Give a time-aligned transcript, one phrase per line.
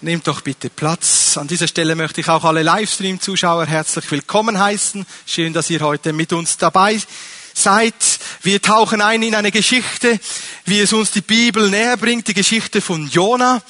[0.00, 1.36] Nehmt doch bitte Platz.
[1.38, 5.04] An dieser Stelle möchte ich auch alle Livestream-Zuschauer herzlich willkommen heißen.
[5.26, 7.00] Schön, dass ihr heute mit uns dabei
[7.52, 7.94] seid.
[8.42, 10.20] Wir tauchen ein in eine Geschichte,
[10.66, 13.60] wie es uns die Bibel näher bringt, die Geschichte von Jona.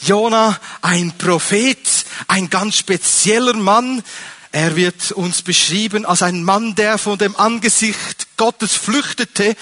[0.00, 1.86] Jona, ein Prophet,
[2.28, 4.02] ein ganz spezieller Mann.
[4.52, 9.54] Er wird uns beschrieben als ein Mann, der von dem Angesicht Gottes flüchtete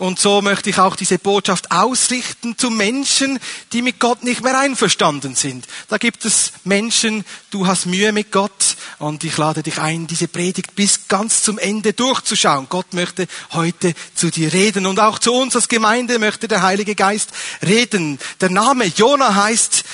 [0.00, 3.38] und so möchte ich auch diese Botschaft ausrichten zu Menschen,
[3.74, 5.66] die mit Gott nicht mehr einverstanden sind.
[5.88, 10.26] Da gibt es Menschen, du hast Mühe mit Gott und ich lade dich ein, diese
[10.26, 12.68] Predigt bis ganz zum Ende durchzuschauen.
[12.70, 16.94] Gott möchte heute zu dir reden und auch zu uns als Gemeinde möchte der Heilige
[16.94, 17.28] Geist
[17.62, 18.18] reden.
[18.40, 19.84] Der Name Jona heißt,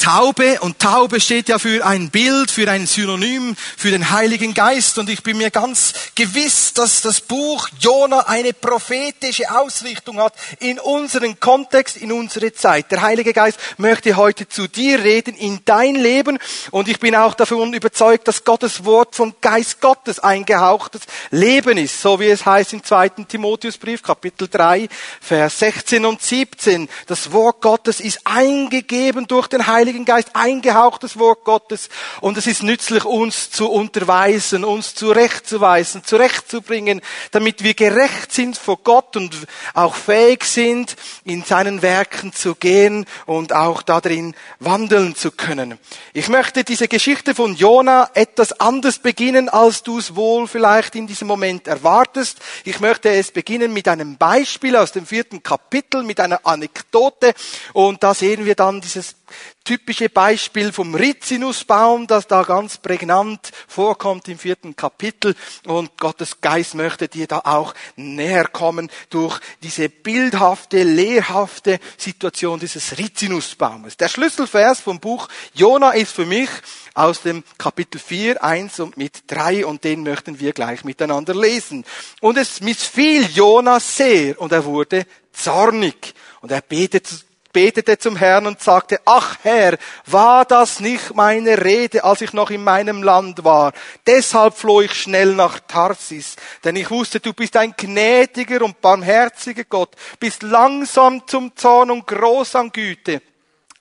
[0.00, 4.96] Taube und Taube steht ja für ein Bild, für ein Synonym, für den Heiligen Geist
[4.96, 10.80] und ich bin mir ganz gewiss, dass das Buch Jona eine prophetische Ausrichtung hat in
[10.80, 12.90] unseren Kontext, in unsere Zeit.
[12.90, 16.38] Der Heilige Geist möchte heute zu dir reden, in dein Leben
[16.70, 22.00] und ich bin auch davon überzeugt, dass Gottes Wort vom Geist Gottes eingehauchtes Leben ist,
[22.00, 24.88] so wie es heißt im zweiten Timotheusbrief, Kapitel 3,
[25.20, 26.88] Vers 16 und 17.
[27.06, 31.88] Das Wort Gottes ist eingegeben durch den Heiligen Heiligen Geist eingehauchtes Wort Gottes
[32.20, 37.00] und es ist nützlich, uns zu unterweisen, uns zurechtzuweisen, zurechtzubringen,
[37.32, 39.34] damit wir gerecht sind vor Gott und
[39.74, 45.76] auch fähig sind, in seinen Werken zu gehen und auch darin wandeln zu können.
[46.12, 51.08] Ich möchte diese Geschichte von Jona etwas anders beginnen, als du es wohl vielleicht in
[51.08, 52.38] diesem Moment erwartest.
[52.62, 57.34] Ich möchte es beginnen mit einem Beispiel aus dem vierten Kapitel, mit einer Anekdote
[57.72, 59.16] und da sehen wir dann dieses
[59.64, 65.34] typische Beispiel vom Rizinusbaum, das da ganz prägnant vorkommt im vierten Kapitel.
[65.66, 72.98] Und Gottes Geist möchte dir da auch näher kommen durch diese bildhafte, lehrhafte Situation dieses
[72.98, 73.96] Rizinusbaumes.
[73.96, 76.50] Der Schlüsselvers vom Buch Jona ist für mich
[76.94, 81.84] aus dem Kapitel 4, 1 und mit 3 und den möchten wir gleich miteinander lesen.
[82.20, 87.14] Und es missfiel Jona sehr und er wurde zornig und er betete
[87.52, 92.50] betete zum Herrn und sagte, ach Herr, war das nicht meine Rede, als ich noch
[92.50, 93.72] in meinem Land war?
[94.06, 99.64] Deshalb floh ich schnell nach Tarsis, denn ich wusste, du bist ein gnädiger und barmherziger
[99.64, 103.22] Gott, bist langsam zum Zorn und groß an Güte.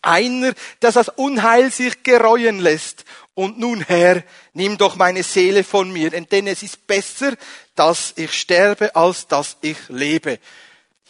[0.01, 3.03] Einer, der das Unheil sich gereuen lässt.
[3.33, 7.33] Und nun, Herr, nimm doch meine Seele von mir, denn es ist besser,
[7.75, 10.39] dass ich sterbe, als dass ich lebe.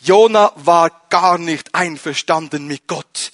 [0.01, 3.31] Jona war gar nicht einverstanden mit Gott.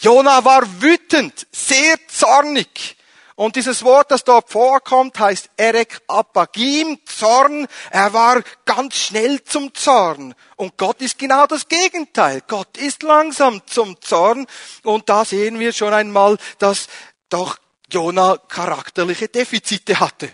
[0.00, 2.96] Jona war wütend, sehr zornig.
[3.34, 7.68] Und dieses Wort, das dort vorkommt, heißt Erek Apagim, Zorn.
[7.90, 10.34] Er war ganz schnell zum Zorn.
[10.56, 12.42] Und Gott ist genau das Gegenteil.
[12.48, 14.46] Gott ist langsam zum Zorn.
[14.82, 16.88] Und da sehen wir schon einmal, dass
[17.28, 17.58] doch
[17.92, 20.30] Jona charakterliche Defizite hatte.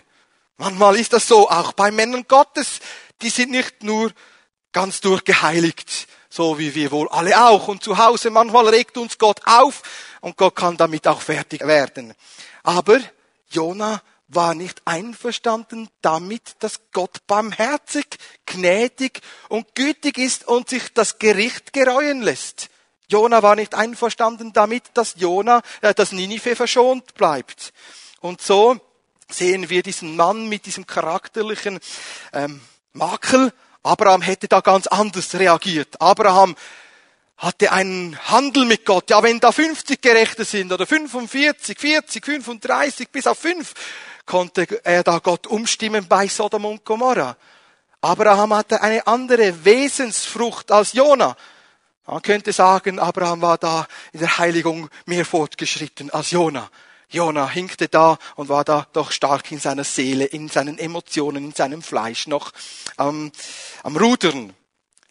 [0.57, 2.79] Manchmal ist das so, auch bei Männern Gottes.
[3.21, 4.11] Die sind nicht nur
[4.75, 7.69] ganz durchgeheiligt, so wie wir wohl alle auch.
[7.69, 9.81] Und zu Hause manchmal regt uns Gott auf
[10.19, 12.13] und Gott kann damit auch fertig werden.
[12.61, 12.99] Aber
[13.49, 21.19] Jona war nicht einverstanden damit, dass Gott barmherzig, gnädig und gütig ist und sich das
[21.19, 22.67] Gericht gereuen lässt.
[23.07, 27.71] Jona war nicht einverstanden damit, dass Jona, äh, dass Ninive verschont bleibt.
[28.19, 28.75] Und so
[29.29, 31.79] sehen wir diesen Mann mit diesem charakterlichen
[32.33, 32.59] ähm,
[32.91, 33.53] Makel
[33.85, 36.01] Abraham hätte da ganz anders reagiert.
[36.01, 36.55] Abraham
[37.37, 39.11] hatte einen Handel mit Gott.
[39.11, 43.73] Ja, wenn da 50 Gerechte sind oder 45, 40, 35 bis auf 5,
[44.25, 47.37] konnte er da Gott umstimmen bei Sodom und Gomorra.
[48.01, 51.37] Abraham hatte eine andere Wesensfrucht als Jona.
[52.07, 56.69] Man könnte sagen, Abraham war da in der Heiligung mehr fortgeschritten als Jona.
[57.15, 61.53] Jona hinkte da und war da doch stark in seiner Seele, in seinen Emotionen, in
[61.53, 62.51] seinem Fleisch noch
[62.97, 63.31] am,
[63.83, 64.53] am Rudern.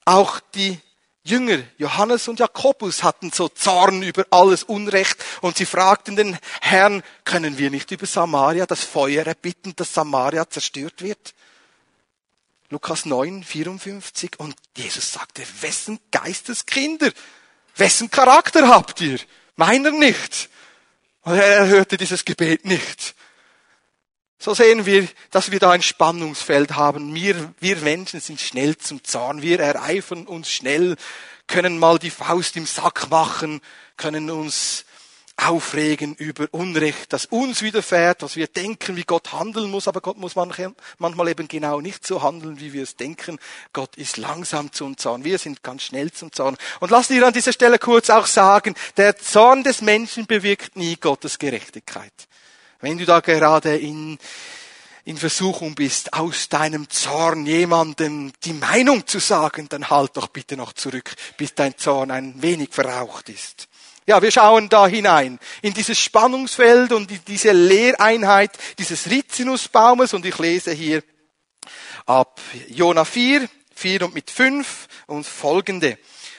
[0.04, 0.78] Auch die
[1.26, 7.03] Jünger, Johannes und Jakobus, hatten so Zorn über alles Unrecht und sie fragten den Herrn,
[7.24, 11.34] können wir nicht über Samaria das Feuer erbitten, dass Samaria zerstört wird?
[12.68, 17.10] Lukas 9, 54 und Jesus sagte, wessen Geisteskinder,
[17.77, 19.18] wessen Charakter habt ihr?
[19.56, 20.51] Meiner nicht.
[21.24, 23.15] Und er hörte dieses Gebet nicht.
[24.38, 27.15] So sehen wir, dass wir da ein Spannungsfeld haben.
[27.15, 29.41] Wir, wir Menschen sind schnell zum Zorn.
[29.41, 30.97] Wir ereifern uns schnell,
[31.47, 33.62] können mal die Faust im Sack machen,
[33.97, 34.84] können uns
[35.36, 40.16] aufregen über Unrecht, das uns widerfährt, was wir denken, wie Gott handeln muss, aber Gott
[40.16, 43.39] muss manchmal eben genau nicht so handeln, wie wir es denken.
[43.72, 46.57] Gott ist langsam zum Zorn, wir sind ganz schnell zum Zorn.
[46.81, 50.97] Und lass dir an dieser Stelle kurz auch sagen, der Zorn des Menschen bewirkt nie
[50.97, 52.13] Gottes Gerechtigkeit.
[52.80, 54.19] Wenn du da gerade in
[55.07, 60.57] in Versuchung bist, aus deinem Zorn jemandem die Meinung zu sagen, dann halt doch bitte
[60.57, 63.69] noch zurück, bis dein Zorn ein wenig verraucht ist.
[64.06, 70.27] Ja, wir schauen da hinein in dieses Spannungsfeld und in diese Lehreinheit dieses Rizinusbaumes und
[70.27, 71.03] ich lese hier
[72.04, 75.97] ab Jona 4, 4 und mit 5 und folgende.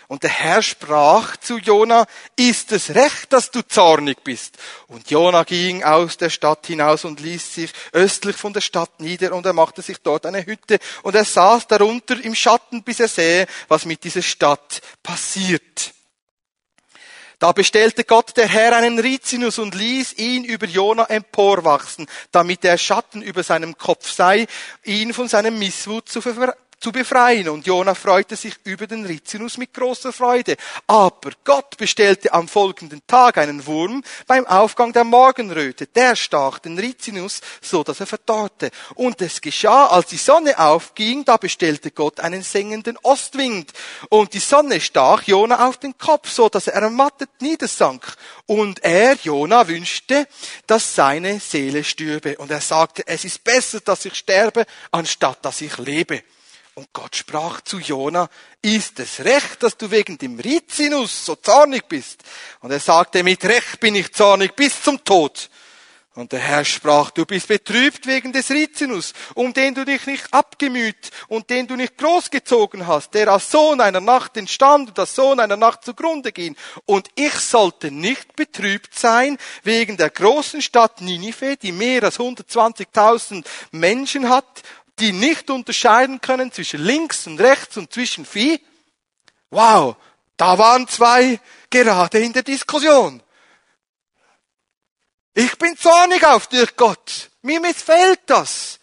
[0.08, 4.60] Und der Herr sprach zu Jona, ist es recht, dass du zornig bist?
[4.86, 9.34] Und Jona ging aus der Stadt hinaus und ließ sich östlich von der Stadt nieder
[9.34, 13.08] und er machte sich dort eine Hütte und er saß darunter im Schatten, bis er
[13.08, 15.95] sähe, was mit dieser Stadt passiert.
[17.40, 22.78] Da bestellte Gott der Herr einen Rizinus und ließ ihn über Jona emporwachsen, damit der
[22.78, 24.48] Schatten über seinem Kopf sei,
[24.84, 26.22] ihn von seinem Missmut zu,
[26.86, 27.50] zu befreien.
[27.50, 30.56] Und Jona freute sich über den Rizinus mit großer Freude.
[30.86, 35.88] Aber Gott bestellte am folgenden Tag einen Wurm beim Aufgang der Morgenröte.
[35.88, 38.70] Der stach den Rizinus, so dass er verdorrte.
[38.94, 43.74] Und es geschah, als die Sonne aufging, da bestellte Gott einen sengenden Ostwind.
[44.10, 48.16] Und die Sonne stach Jona auf den Kopf, so dass er ermattet niedersank.
[48.46, 50.28] Und er, Jona, wünschte,
[50.68, 52.38] dass seine Seele stürbe.
[52.38, 56.22] Und er sagte, es ist besser, dass ich sterbe, anstatt dass ich lebe.
[56.78, 58.28] Und Gott sprach zu Jona,
[58.62, 62.22] ist es recht, dass du wegen dem Rizinus so zornig bist?
[62.60, 65.50] Und er sagte, mit Recht bin ich zornig bis zum Tod.
[66.16, 70.34] Und der Herr sprach, du bist betrübt wegen des Rizinus, um den du dich nicht
[70.34, 75.16] abgemüht und den du nicht großgezogen hast, der als Sohn einer Nacht entstand und als
[75.16, 76.58] Sohn einer Nacht zugrunde ging.
[76.86, 83.46] Und ich sollte nicht betrübt sein wegen der großen Stadt Ninive, die mehr als 120.000
[83.72, 84.64] Menschen hat
[85.00, 88.60] die nicht unterscheiden können zwischen links und rechts und zwischen Vieh.
[89.50, 89.96] Wow,
[90.38, 91.40] da waren zwei
[91.70, 93.22] gerade in der Diskussion.
[95.34, 97.30] Ich bin zornig auf dich, Gott.
[97.42, 98.80] Mir missfällt das.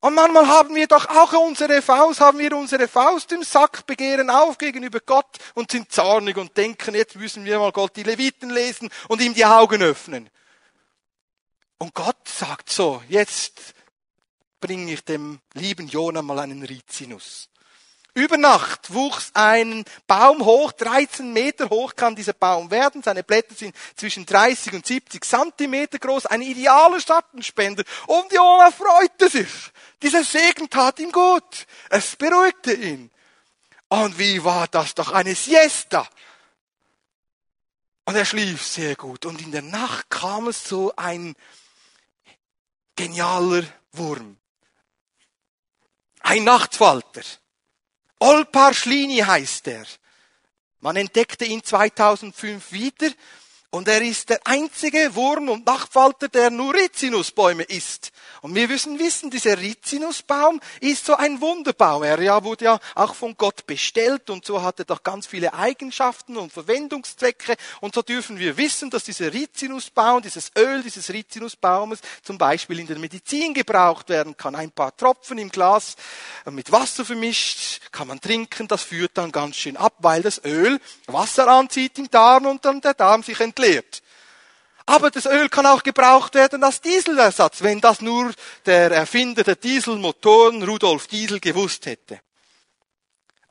[0.00, 4.30] Und manchmal haben wir doch auch unsere Faust, haben wir unsere Faust im Sack, begehren
[4.30, 8.50] auf gegenüber Gott und sind zornig und denken, jetzt müssen wir mal Gott die Leviten
[8.50, 10.30] lesen und ihm die Augen öffnen.
[11.78, 13.74] Und Gott sagt so, jetzt
[14.60, 17.48] bringe ich dem lieben Jona mal einen Rizinus.
[18.16, 23.02] Über Nacht wuchs ein Baum hoch, 13 Meter hoch kann dieser Baum werden.
[23.02, 27.84] Seine Blätter sind zwischen 30 und 70 Zentimeter groß, ein idealer Schattenspender.
[28.06, 29.50] Und Jona freute sich.
[30.00, 31.66] Dieser Segen tat ihm gut.
[31.90, 33.10] Es beruhigte ihn.
[33.88, 36.08] Und wie war das doch eine Siesta?
[38.06, 39.26] Und er schlief sehr gut.
[39.26, 41.34] Und in der Nacht kam es so ein
[42.94, 44.38] genialer Wurm.
[46.28, 47.22] Ein Nachtfalter.
[48.18, 49.86] Olpar Schlini heißt er.
[50.80, 53.10] Man entdeckte ihn 2005 wieder
[53.70, 58.12] und er ist der einzige Wurm und Nachtfalter, der nur Rizinusbäume isst.
[58.40, 62.04] Und wir müssen wissen, dieser Rizinusbaum ist so ein Wunderbaum.
[62.04, 65.52] Er ja, wurde ja auch von Gott bestellt und so hat er doch ganz viele
[65.52, 67.56] Eigenschaften und Verwendungszwecke.
[67.80, 72.86] Und so dürfen wir wissen, dass dieser Rizinusbaum, dieses Öl dieses Rizinusbaumes zum Beispiel in
[72.86, 74.54] der Medizin gebraucht werden kann.
[74.54, 75.96] Ein paar Tropfen im Glas
[76.50, 78.68] mit Wasser vermischt, kann man trinken.
[78.68, 82.80] Das führt dann ganz schön ab, weil das Öl Wasser anzieht im Darm und dann
[82.80, 83.65] der Darm sich entleert.
[84.86, 88.32] Aber das Öl kann auch gebraucht werden als Dieselersatz, wenn das nur
[88.66, 92.20] der Erfinder der Dieselmotoren, Rudolf Diesel, gewusst hätte.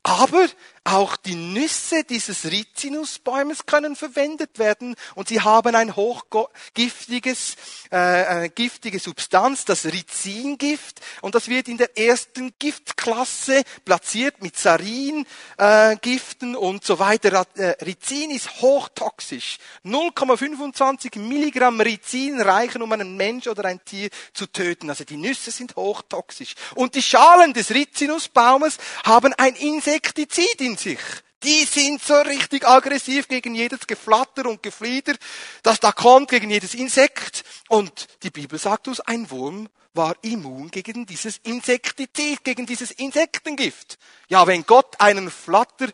[0.03, 0.47] Aber
[0.85, 7.55] auch die Nüsse dieses Rizinusbäumes können verwendet werden und sie haben ein hochgiftiges,
[7.89, 14.57] äh, eine giftige Substanz, das Rizingift und das wird in der ersten Giftklasse platziert mit
[14.57, 17.47] Sarin-Giften äh, und so weiter.
[17.55, 19.57] Äh, Rizin ist hochtoxisch.
[19.83, 24.89] 0,25 Milligramm Rizin reichen, um einen Mensch oder ein Tier zu töten.
[24.91, 26.53] Also die Nüsse sind hochtoxisch.
[26.75, 30.99] Und die Schalen des Rizinusbaumes haben ein Insektizid in sich.
[31.43, 35.13] Die sind so richtig aggressiv gegen jedes Geflatter und Geflieder,
[35.61, 37.43] das da kommt, gegen jedes Insekt.
[37.69, 43.97] Und die Bibel sagt uns, ein Wurm war immun gegen dieses Insektizid, gegen dieses Insektengift.
[44.27, 45.87] Ja, wenn Gott einen Flatter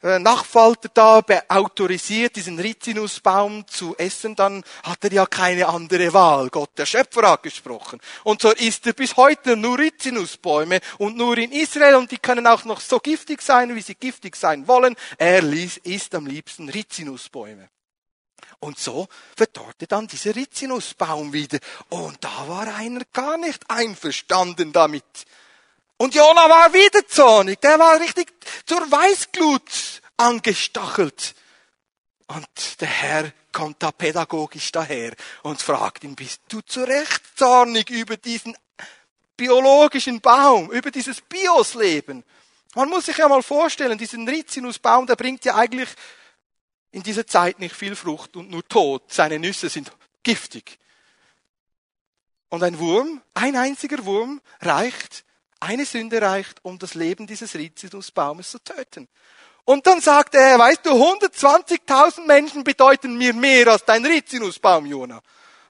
[0.00, 6.50] Nachfalter da autorisiert, diesen Rizinusbaum zu essen, dann hat er ja keine andere Wahl.
[6.50, 8.00] Gott, der Schöpfer, hat gesprochen.
[8.22, 12.46] Und so isst er bis heute nur Rizinusbäume und nur in Israel und die können
[12.46, 14.94] auch noch so giftig sein, wie sie giftig sein wollen.
[15.16, 17.68] Er isst am liebsten Rizinusbäume.
[18.60, 21.58] Und so verdorrte dann dieser Rizinusbaum wieder.
[21.88, 25.04] Und da war einer gar nicht einverstanden damit.
[25.98, 27.60] Und Jona war wieder zornig.
[27.60, 28.32] Der war richtig
[28.64, 31.34] zur Weißglut angestachelt.
[32.28, 37.90] Und der Herr kommt da pädagogisch daher und fragt ihn, bist du zu Recht zornig
[37.90, 38.56] über diesen
[39.36, 42.22] biologischen Baum, über dieses Biosleben?
[42.74, 45.88] Man muss sich ja mal vorstellen, diesen Rizinusbaum, der bringt ja eigentlich
[46.92, 49.02] in dieser Zeit nicht viel Frucht und nur Tod.
[49.12, 49.90] Seine Nüsse sind
[50.22, 50.78] giftig.
[52.50, 55.24] Und ein Wurm, ein einziger Wurm reicht,
[55.60, 59.08] eine Sünde reicht, um das Leben dieses Rizinusbaumes zu töten.
[59.64, 65.20] Und dann sagte er, weißt du, 120.000 Menschen bedeuten mir mehr als dein Rizinusbaum, Jona.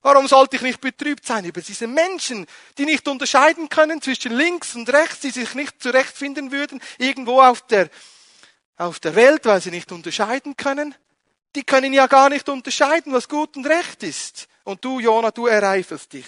[0.02, 2.46] Warum sollte ich nicht betrübt sein über diese Menschen,
[2.78, 7.62] die nicht unterscheiden können zwischen links und rechts, die sich nicht zurechtfinden würden, irgendwo auf
[7.62, 7.90] der,
[8.76, 10.94] auf der Welt, weil sie nicht unterscheiden können?
[11.56, 14.46] Die können ja gar nicht unterscheiden, was gut und recht ist.
[14.62, 16.26] Und du, Jona, du ereiferst dich.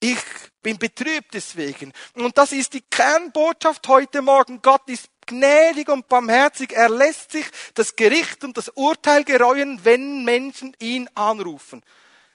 [0.00, 0.18] Ich
[0.62, 1.92] bin betrübt deswegen.
[2.14, 4.60] Und das ist die Kernbotschaft heute Morgen.
[4.62, 6.72] Gott ist gnädig und barmherzig.
[6.72, 11.82] Er lässt sich das Gericht und das Urteil gereuen, wenn Menschen ihn anrufen.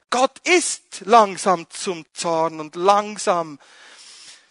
[0.10, 3.60] Gott ist langsam zum Zorn und langsam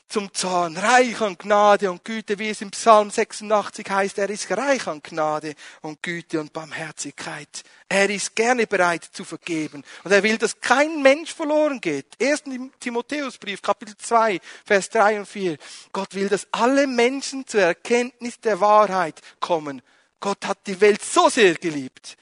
[0.09, 4.51] zum Zorn, reich an Gnade und Güte, wie es im Psalm 86 heißt, er ist
[4.51, 7.63] reich an Gnade und Güte und Barmherzigkeit.
[7.89, 12.07] Er ist gerne bereit zu vergeben und er will, dass kein Mensch verloren geht.
[12.19, 15.59] Erst im Timotheusbrief, Kapitel 2, Vers 3 und 4.
[15.93, 19.83] Gott will, dass alle Menschen zur Erkenntnis der Wahrheit kommen.
[20.21, 22.17] Gott hat die Welt so sehr geliebt,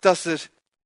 [0.00, 0.38] dass er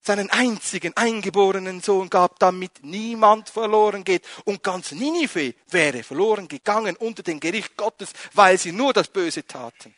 [0.08, 4.24] seinen einzigen eingeborenen Sohn gab, damit niemand verloren geht.
[4.44, 9.46] Und ganz Ninive wäre verloren gegangen unter dem Gericht Gottes, weil sie nur das Böse
[9.46, 9.94] taten.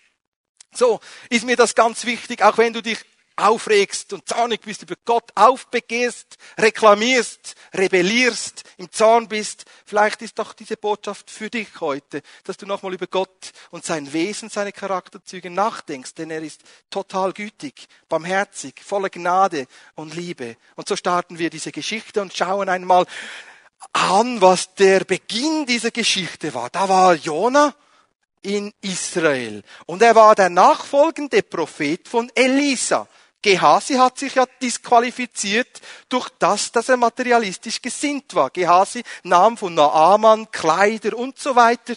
[0.73, 0.99] So
[1.29, 2.99] ist mir das ganz wichtig, auch wenn du dich
[3.41, 10.53] aufregst und zornig bist über Gott, aufbegehrst, reklamierst, rebellierst, im Zorn bist, vielleicht ist doch
[10.53, 15.51] diese Botschaft für dich heute, dass du nochmal über Gott und sein Wesen, seine Charakterzüge
[15.51, 20.57] nachdenkst, denn er ist total gütig, barmherzig, voller Gnade und Liebe.
[20.77, 23.07] Und so starten wir diese Geschichte und schauen einmal
[23.93, 26.71] an, was der Beginn dieser Geschichte war.
[26.71, 27.75] Da war Jona,
[28.43, 29.63] in Israel.
[29.87, 33.07] Und er war der nachfolgende Prophet von Elisa.
[33.43, 38.51] Gehasi hat sich ja disqualifiziert durch das, dass er materialistisch gesinnt war.
[38.51, 41.95] Gehasi nahm von Naaman Kleider und so weiter.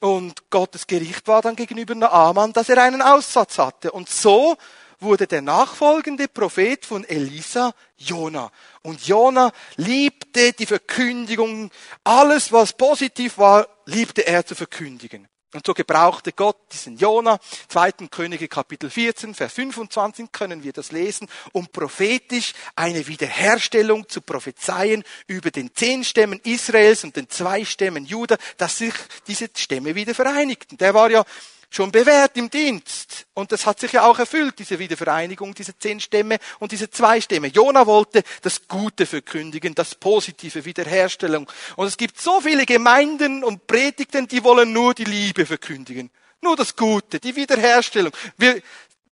[0.00, 3.92] Und Gottes Gericht war dann gegenüber Naaman, dass er einen Aussatz hatte.
[3.92, 4.56] Und so
[4.98, 8.50] wurde der nachfolgende Prophet von Elisa Jona.
[8.82, 11.70] Und Jona liebte die Verkündigung.
[12.04, 15.28] Alles, was positiv war, liebte er zu verkündigen.
[15.52, 17.92] Und so gebrauchte Gott diesen Jona, 2.
[18.08, 25.02] Könige Kapitel 14, Vers 25 können wir das lesen, um prophetisch eine Wiederherstellung zu prophezeien
[25.26, 28.94] über den zehn Stämmen Israels und den zwei Stämmen Juda, dass sich
[29.26, 30.76] diese Stämme wieder vereinigten.
[30.76, 31.24] Der war ja
[31.70, 33.26] schon bewährt im Dienst.
[33.32, 37.20] Und das hat sich ja auch erfüllt, diese Wiedervereinigung, diese zehn Stämme und diese zwei
[37.20, 37.46] Stämme.
[37.46, 41.48] Jona wollte das Gute verkündigen, das Positive, Wiederherstellung.
[41.76, 46.10] Und es gibt so viele Gemeinden und Predigten, die wollen nur die Liebe verkündigen.
[46.42, 48.12] Nur das Gute, die Wiederherstellung.
[48.36, 48.60] Wir,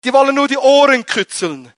[0.03, 1.71] die wollen nur die Ohren kützeln.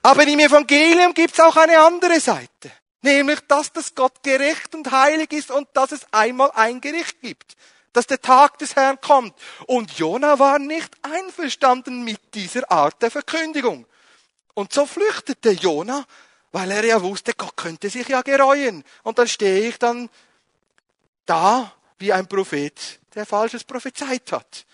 [0.00, 2.72] Aber im Evangelium gibt es auch eine andere Seite.
[3.02, 7.56] Nämlich, dass das Gott gerecht und heilig ist und dass es einmal ein Gericht gibt
[7.92, 9.34] dass der Tag des Herrn kommt.
[9.66, 13.86] Und Jona war nicht einverstanden mit dieser Art der Verkündigung.
[14.54, 16.04] Und so flüchtete Jona,
[16.52, 18.84] weil er ja wusste, Gott könnte sich ja gereuen.
[19.02, 20.10] Und dann stehe ich dann
[21.24, 24.66] da wie ein Prophet, der Falsches prophezeit hat.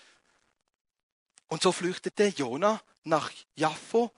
[1.47, 4.11] Und so flüchtete Jona nach Jaffo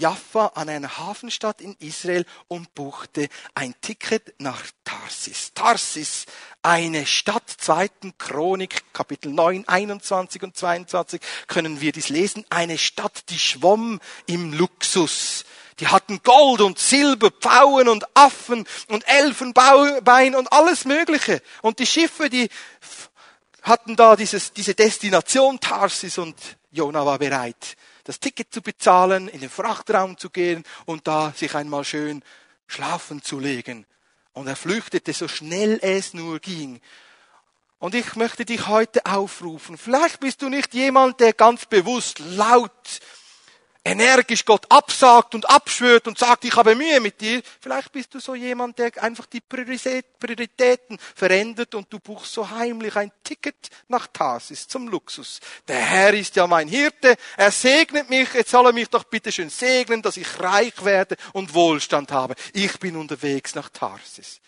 [0.00, 5.52] Jaffa an einer Hafenstadt in Israel und buchte ein Ticket nach Tarsis.
[5.54, 6.24] Tarsis,
[6.62, 12.46] eine Stadt, zweiten Chronik, Kapitel 9, 21 und 22 können wir dies lesen.
[12.48, 15.44] Eine Stadt, die schwamm im Luxus.
[15.80, 21.42] Die hatten Gold und Silber, Pfauen und Affen und Elfenbein und alles Mögliche.
[21.60, 22.48] Und die Schiffe, die
[23.62, 26.36] hatten da dieses, diese Destination Tarsis und
[26.70, 27.76] Jona war bereit,
[28.10, 32.24] das Ticket zu bezahlen, in den Frachtraum zu gehen und da sich einmal schön
[32.66, 33.86] schlafen zu legen.
[34.32, 36.80] Und er flüchtete so schnell es nur ging.
[37.78, 39.78] Und ich möchte dich heute aufrufen.
[39.78, 42.98] Vielleicht bist du nicht jemand, der ganz bewusst laut
[43.84, 47.42] energisch Gott absagt und abschwört und sagt, ich habe Mühe mit dir.
[47.60, 52.94] Vielleicht bist du so jemand, der einfach die Prioritäten verändert und du buchst so heimlich
[52.96, 55.40] ein Ticket nach Tarsis zum Luxus.
[55.66, 59.32] Der Herr ist ja mein Hirte, er segnet mich, jetzt soll er mich doch bitte
[59.32, 62.34] schön segnen, dass ich reich werde und Wohlstand habe.
[62.52, 64.40] Ich bin unterwegs nach Tarsis.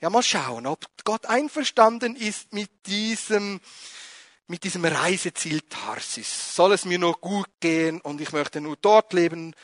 [0.00, 3.60] Ja, mal schauen, ob Gott einverstanden ist mit diesem
[4.48, 6.56] mit diesem Reiseziel Tarsis.
[6.56, 9.54] Soll es mir nur gut gehen und ich möchte nur dort leben,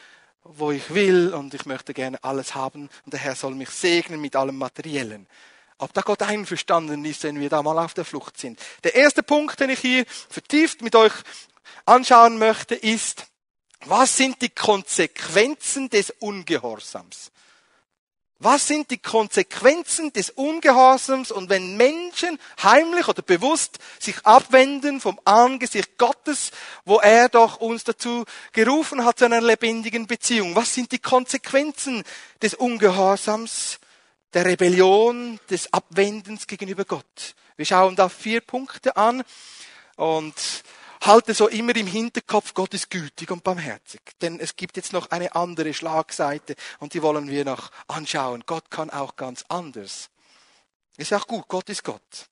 [0.42, 4.20] wo ich will und ich möchte gerne alles haben und der Herr soll mich segnen
[4.20, 5.26] mit allem Materiellen.
[5.78, 8.60] Ob da Gott einverstanden ist, wenn wir da mal auf der Flucht sind.
[8.84, 11.12] Der erste Punkt, den ich hier vertieft mit euch
[11.86, 13.26] anschauen möchte, ist,
[13.86, 17.32] was sind die Konsequenzen des Ungehorsams?
[18.44, 25.18] Was sind die Konsequenzen des Ungehorsams und wenn Menschen heimlich oder bewusst sich abwenden vom
[25.24, 26.50] Angesicht Gottes,
[26.84, 30.54] wo er doch uns dazu gerufen hat zu einer lebendigen Beziehung?
[30.54, 32.04] Was sind die Konsequenzen
[32.42, 33.78] des Ungehorsams,
[34.34, 37.34] der Rebellion, des Abwendens gegenüber Gott?
[37.56, 39.24] Wir schauen da vier Punkte an
[39.96, 40.34] und
[41.06, 44.00] halte so immer im Hinterkopf, Gott ist gütig und barmherzig.
[44.20, 48.44] Denn es gibt jetzt noch eine andere Schlagseite und die wollen wir noch anschauen.
[48.46, 50.10] Gott kann auch ganz anders.
[50.96, 52.28] Ist auch gut, Gott ist Gott.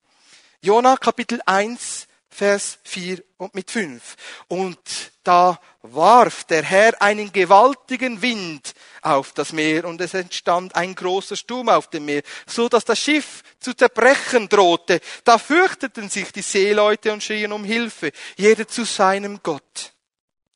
[0.61, 4.15] Jona Kapitel 1, Vers 4 und mit 5.
[4.47, 4.79] Und
[5.23, 11.35] da warf der Herr einen gewaltigen Wind auf das Meer und es entstand ein großer
[11.35, 14.99] Sturm auf dem Meer, so dass das Schiff zu zerbrechen drohte.
[15.23, 19.93] Da fürchteten sich die Seeleute und schrien um Hilfe, jeder zu seinem Gott.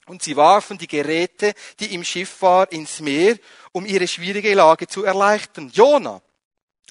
[0.08, 3.38] Und sie warfen die Geräte, die im Schiff war, ins Meer,
[3.74, 5.70] um ihre schwierige Lage zu erleichtern.
[5.74, 6.22] Jona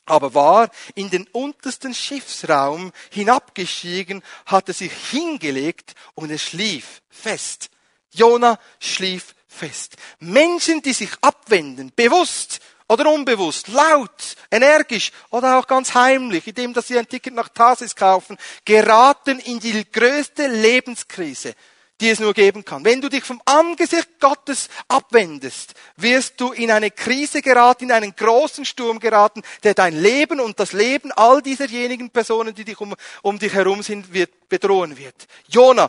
[0.06, 7.68] aber war in den untersten Schiffsraum hinabgestiegen, hatte sich hingelegt und er schlief fest.
[8.12, 9.96] Jona schlief fest.
[10.18, 16.86] Menschen, die sich abwenden, bewusst oder unbewusst, laut, energisch oder auch ganz heimlich, indem dass
[16.86, 21.54] sie ein Ticket nach Tarsis kaufen, geraten in die größte Lebenskrise
[22.00, 22.84] die es nur geben kann.
[22.84, 28.14] Wenn du dich vom Angesicht Gottes abwendest, wirst du in eine Krise geraten, in einen
[28.14, 32.94] großen Sturm geraten, der dein Leben und das Leben all dieserjenigen Personen, die dich um,
[33.22, 35.26] um dich herum sind, wird, bedrohen wird.
[35.48, 35.88] Jona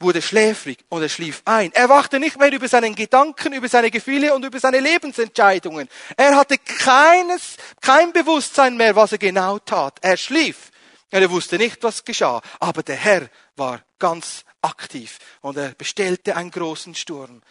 [0.00, 1.72] wurde schläfrig und er schlief ein.
[1.72, 5.88] Er wachte nicht mehr über seinen Gedanken, über seine Gefühle und über seine Lebensentscheidungen.
[6.16, 9.98] Er hatte keines, kein Bewusstsein mehr, was er genau tat.
[10.02, 10.70] Er schlief.
[11.10, 12.40] Er wusste nicht, was geschah.
[12.58, 17.42] Aber der Herr war ganz aktiv und er bestellte einen großen Sturm,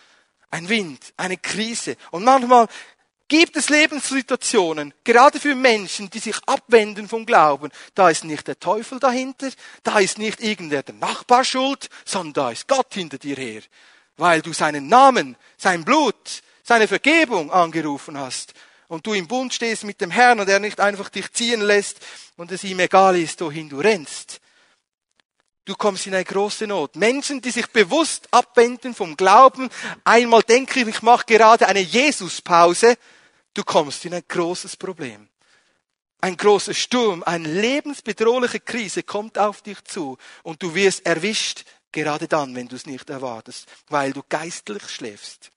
[0.51, 1.95] ein Wind, eine Krise.
[2.11, 2.67] Und manchmal
[3.27, 7.71] gibt es Lebenssituationen, gerade für Menschen, die sich abwenden vom Glauben.
[7.95, 9.49] Da ist nicht der Teufel dahinter,
[9.83, 13.61] da ist nicht irgendwer der Nachbar schuld, sondern da ist Gott hinter dir her,
[14.17, 18.53] weil du seinen Namen, sein Blut, seine Vergebung angerufen hast
[18.87, 21.99] und du im Bund stehst mit dem Herrn und er nicht einfach dich ziehen lässt
[22.37, 24.39] und es ihm egal ist, wohin du rennst.
[25.65, 26.95] Du kommst in eine große Not.
[26.95, 29.69] Menschen, die sich bewusst abwenden vom Glauben,
[30.03, 32.97] einmal denke ich, ich mache gerade eine Jesuspause,
[33.53, 35.29] du kommst in ein großes Problem.
[36.19, 42.27] Ein großer Sturm, eine lebensbedrohliche Krise kommt auf dich zu und du wirst erwischt, gerade
[42.27, 45.51] dann, wenn du es nicht erwartest, weil du geistlich schläfst.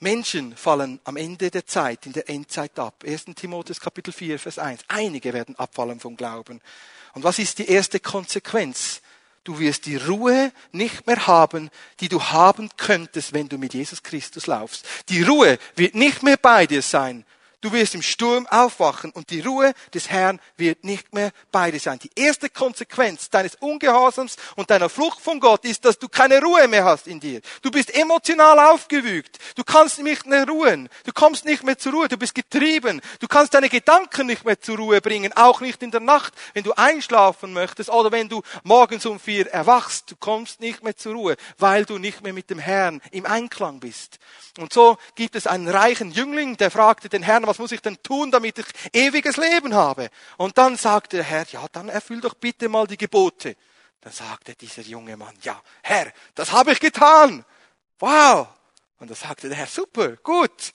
[0.00, 3.04] Menschen fallen am Ende der Zeit, in der Endzeit ab.
[3.06, 3.26] 1.
[3.36, 4.80] Timotheus Kapitel 4, Vers 1.
[4.88, 6.62] Einige werden abfallen vom Glauben.
[7.14, 9.00] Und was ist die erste Konsequenz?
[9.44, 11.70] Du wirst die Ruhe nicht mehr haben,
[12.00, 14.84] die du haben könntest, wenn du mit Jesus Christus laufst.
[15.08, 17.24] Die Ruhe wird nicht mehr bei dir sein,
[17.62, 21.78] Du wirst im Sturm aufwachen und die Ruhe des Herrn wird nicht mehr bei dir
[21.78, 21.98] sein.
[21.98, 26.66] Die erste Konsequenz deines Ungehorsams und deiner Flucht von Gott ist, dass du keine Ruhe
[26.68, 27.42] mehr hast in dir.
[27.60, 29.38] Du bist emotional aufgewügt.
[29.56, 30.88] Du kannst nicht mehr ruhen.
[31.04, 32.08] Du kommst nicht mehr zur Ruhe.
[32.08, 33.02] Du bist getrieben.
[33.18, 35.34] Du kannst deine Gedanken nicht mehr zur Ruhe bringen.
[35.34, 39.46] Auch nicht in der Nacht, wenn du einschlafen möchtest oder wenn du morgens um vier
[39.48, 40.10] erwachst.
[40.10, 43.80] Du kommst nicht mehr zur Ruhe, weil du nicht mehr mit dem Herrn im Einklang
[43.80, 44.18] bist.
[44.58, 48.00] Und so gibt es einen reichen Jüngling, der fragte den Herrn, was muss ich denn
[48.02, 50.08] tun, damit ich ewiges Leben habe?
[50.36, 53.56] Und dann sagte der Herr, ja, dann erfüll doch bitte mal die Gebote.
[54.00, 57.44] Dann sagte dieser junge Mann, ja, Herr, das habe ich getan.
[57.98, 58.48] Wow.
[58.98, 60.72] Und da sagte der Herr, super, gut.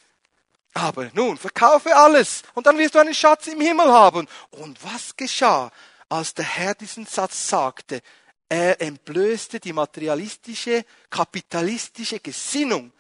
[0.74, 4.28] Aber nun, verkaufe alles und dann wirst du einen Schatz im Himmel haben.
[4.52, 5.72] Und was geschah,
[6.10, 8.02] als der Herr diesen Satz sagte?
[8.50, 12.92] Er entblößte die materialistische, kapitalistische Gesinnung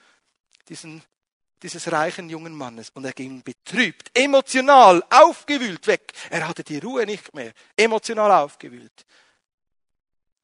[0.70, 1.04] diesen,
[1.62, 6.14] dieses reichen jungen Mannes und er ging betrübt, emotional, aufgewühlt weg.
[6.30, 9.06] Er hatte die Ruhe nicht mehr, emotional aufgewühlt.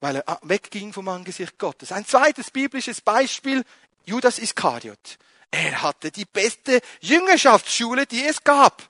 [0.04, 1.92] weil er wegging vom Angesicht Gottes.
[1.92, 3.64] Ein zweites biblisches Beispiel,
[4.04, 5.20] Judas Iskariot.
[5.52, 8.82] Er hatte die beste Jüngerschaftsschule, die es gab.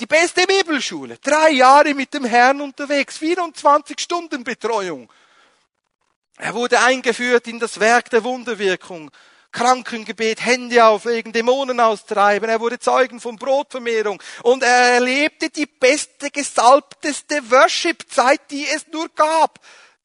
[0.00, 1.18] Die beste Bibelschule.
[1.18, 3.18] Drei Jahre mit dem Herrn unterwegs.
[3.18, 5.12] 24 Stunden Betreuung.
[6.38, 9.10] Er wurde eingeführt in das Werk der Wunderwirkung.
[9.52, 12.48] Krankengebet, Hände auflegen, Dämonen austreiben.
[12.48, 14.22] Er wurde Zeugen von Brotvermehrung.
[14.42, 19.58] Und er erlebte die beste, gesalbteste Worship-Zeit, die es nur gab.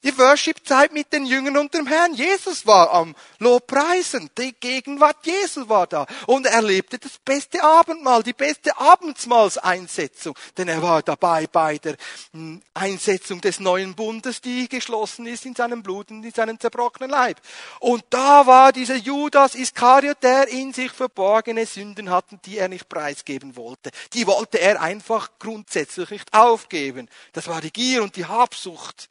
[0.05, 2.13] Die Worship-Zeit mit den Jüngern und dem Herrn.
[2.13, 4.29] Jesus war am Lobpreisen.
[4.37, 6.05] Die Gegenwart Jesus war da.
[6.27, 10.37] Und er erlebte das beste Abendmahl, die beste Abendmahlseinsetzung.
[10.59, 11.97] Denn er war dabei bei der
[12.33, 17.09] hm, Einsetzung des neuen Bundes, die geschlossen ist in seinem Blut und in seinem zerbrochenen
[17.09, 17.41] Leib.
[17.79, 22.87] Und da war dieser Judas Iskariot, der in sich verborgene Sünden hatten, die er nicht
[22.89, 23.89] preisgeben wollte.
[24.13, 27.09] Die wollte er einfach grundsätzlich nicht aufgeben.
[27.33, 29.09] Das war die Gier und die Habsucht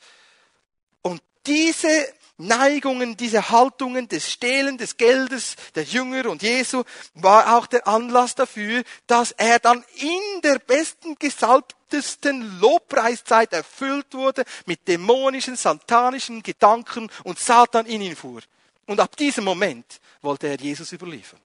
[1.46, 6.82] diese Neigungen, diese Haltungen des Stehlen des Geldes der Jünger und Jesu
[7.14, 14.44] war auch der Anlass dafür, dass er dann in der besten gesalbtesten Lobpreiszeit erfüllt wurde
[14.66, 18.42] mit dämonischen, satanischen Gedanken und Satan in ihn fuhr.
[18.86, 21.40] Und ab diesem Moment wollte er Jesus überliefern.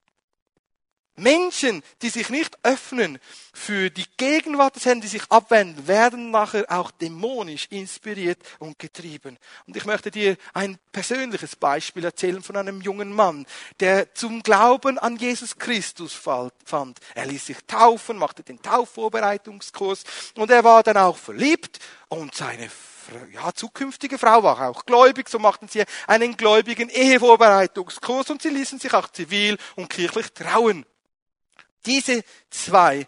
[1.19, 3.19] Menschen, die sich nicht öffnen
[3.53, 9.37] für die Gegenwart des Herrn, die sich abwenden, werden nachher auch dämonisch inspiriert und getrieben.
[9.67, 13.45] Und ich möchte dir ein persönliches Beispiel erzählen von einem jungen Mann,
[13.79, 16.99] der zum Glauben an Jesus Christus fand.
[17.15, 20.03] Er ließ sich taufen, machte den Taufvorbereitungskurs
[20.35, 22.69] und er war dann auch verliebt und seine
[23.33, 28.79] ja, zukünftige Frau war auch gläubig, so machten sie einen gläubigen Ehevorbereitungskurs und sie ließen
[28.79, 30.85] sich auch zivil und kirchlich trauen.
[31.85, 33.07] Diese zwei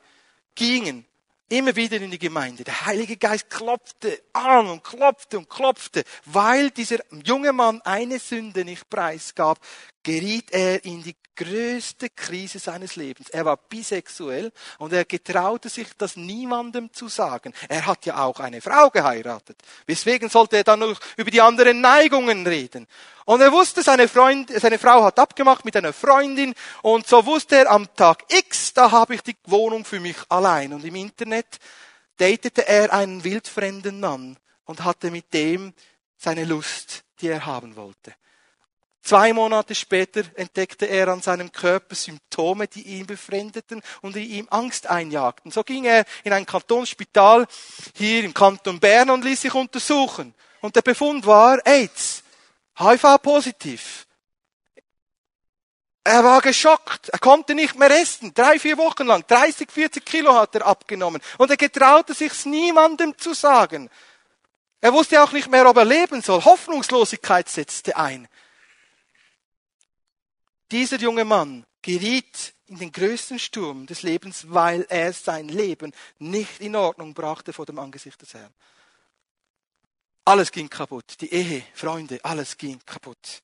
[0.56, 1.06] gingen
[1.52, 2.64] immer wieder in die Gemeinde.
[2.64, 8.64] Der Heilige Geist klopfte an und klopfte und klopfte, weil dieser junge Mann eine Sünde
[8.64, 9.60] nicht preisgab,
[10.04, 13.30] geriet er in die größte Krise seines Lebens.
[13.30, 17.54] Er war bisexuell und er getraute sich, das niemandem zu sagen.
[17.70, 19.58] Er hat ja auch eine Frau geheiratet.
[19.86, 22.88] Weswegen sollte er dann noch über die anderen Neigungen reden?
[23.26, 27.58] Und er wusste, seine, Freund, seine Frau hat abgemacht mit einer Freundin und so wusste
[27.58, 30.74] er, am Tag X, da habe ich die Wohnung für mich allein.
[30.74, 31.58] Und im Internet
[32.18, 35.74] datete er einen wildfremden Mann und hatte mit dem
[36.18, 38.14] seine Lust, die er haben wollte.
[39.04, 44.48] Zwei Monate später entdeckte er an seinem Körper Symptome, die ihn befremdeten und die ihm
[44.52, 45.52] Angst einjagten.
[45.52, 47.48] So ging er in ein Kantonsspital
[47.96, 50.36] hier im Kanton Bern und ließ sich untersuchen.
[50.62, 52.24] Und der Befund war AIDS,
[52.78, 54.06] HIV-positiv.
[56.04, 57.10] Er war geschockt.
[57.10, 58.34] Er konnte nicht mehr essen.
[58.34, 59.26] Drei, vier Wochen lang.
[59.28, 61.22] 30, 40 Kilo hat er abgenommen.
[61.38, 63.90] Und er getraute sich niemandem zu sagen.
[64.80, 66.44] Er wusste auch nicht mehr, ob er leben soll.
[66.44, 68.28] Hoffnungslosigkeit setzte ein.
[70.72, 76.62] Dieser junge Mann geriet in den größten Sturm des Lebens, weil er sein Leben nicht
[76.62, 78.54] in Ordnung brachte vor dem Angesicht des Herrn.
[80.24, 81.20] Alles ging kaputt.
[81.20, 83.42] Die Ehe, Freunde, alles ging kaputt.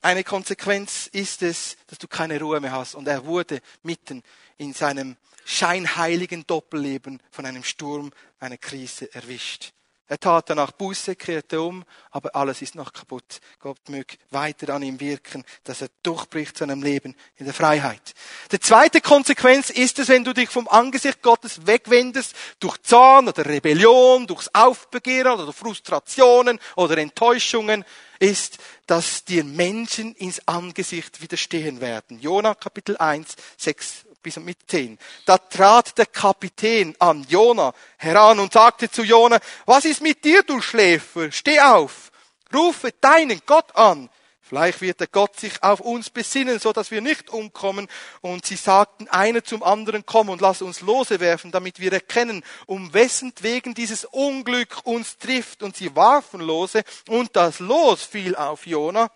[0.00, 2.94] Eine Konsequenz ist es, dass du keine Ruhe mehr hast.
[2.94, 4.22] Und er wurde mitten
[4.56, 9.72] in seinem scheinheiligen Doppelleben von einem Sturm, einer Krise erwischt.
[10.10, 13.40] Er tat danach Buße, kehrte um, aber alles ist noch kaputt.
[13.60, 18.14] Gott möge weiter an ihm wirken, dass er durchbricht zu einem Leben in der Freiheit.
[18.50, 23.46] Die zweite Konsequenz ist es, wenn du dich vom Angesicht Gottes wegwendest, durch Zorn oder
[23.46, 27.84] Rebellion, durchs Aufbegehren oder Frustrationen oder Enttäuschungen,
[28.18, 32.18] ist, dass dir Menschen ins Angesicht widerstehen werden.
[32.18, 34.98] Jona Kapitel 1, 6 bis mit zehn.
[35.24, 40.42] Da trat der Kapitän an Jona heran und sagte zu Jona, was ist mit dir,
[40.42, 41.30] du Schläfer?
[41.32, 42.10] Steh auf,
[42.52, 44.10] rufe deinen Gott an.
[44.50, 47.86] Vielleicht wird der Gott sich auf uns besinnen, so dass wir nicht umkommen.
[48.20, 52.42] Und sie sagten einer zum anderen, komm und lass uns Lose werfen, damit wir erkennen,
[52.66, 55.62] um wessen wegen dieses Unglück uns trifft.
[55.62, 59.08] Und sie warfen Lose und das Los fiel auf Jona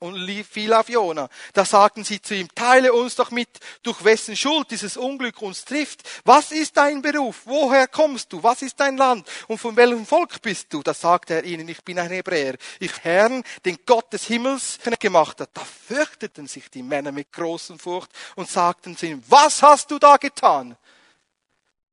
[0.00, 1.28] und fiel auf Jona.
[1.52, 3.48] Da sagten sie zu ihm, teile uns doch mit,
[3.82, 6.02] durch wessen Schuld dieses Unglück uns trifft.
[6.24, 7.42] Was ist dein Beruf?
[7.44, 8.42] Woher kommst du?
[8.42, 9.28] Was ist dein Land?
[9.46, 10.82] Und von welchem Volk bist du?
[10.82, 12.56] Da sagte er ihnen, ich bin ein Hebräer.
[12.78, 15.50] Ich Herrn, den Gott des Himmels gemacht hat.
[15.52, 19.98] Da fürchteten sich die Männer mit großen Furcht und sagten zu ihm, was hast du
[19.98, 20.76] da getan?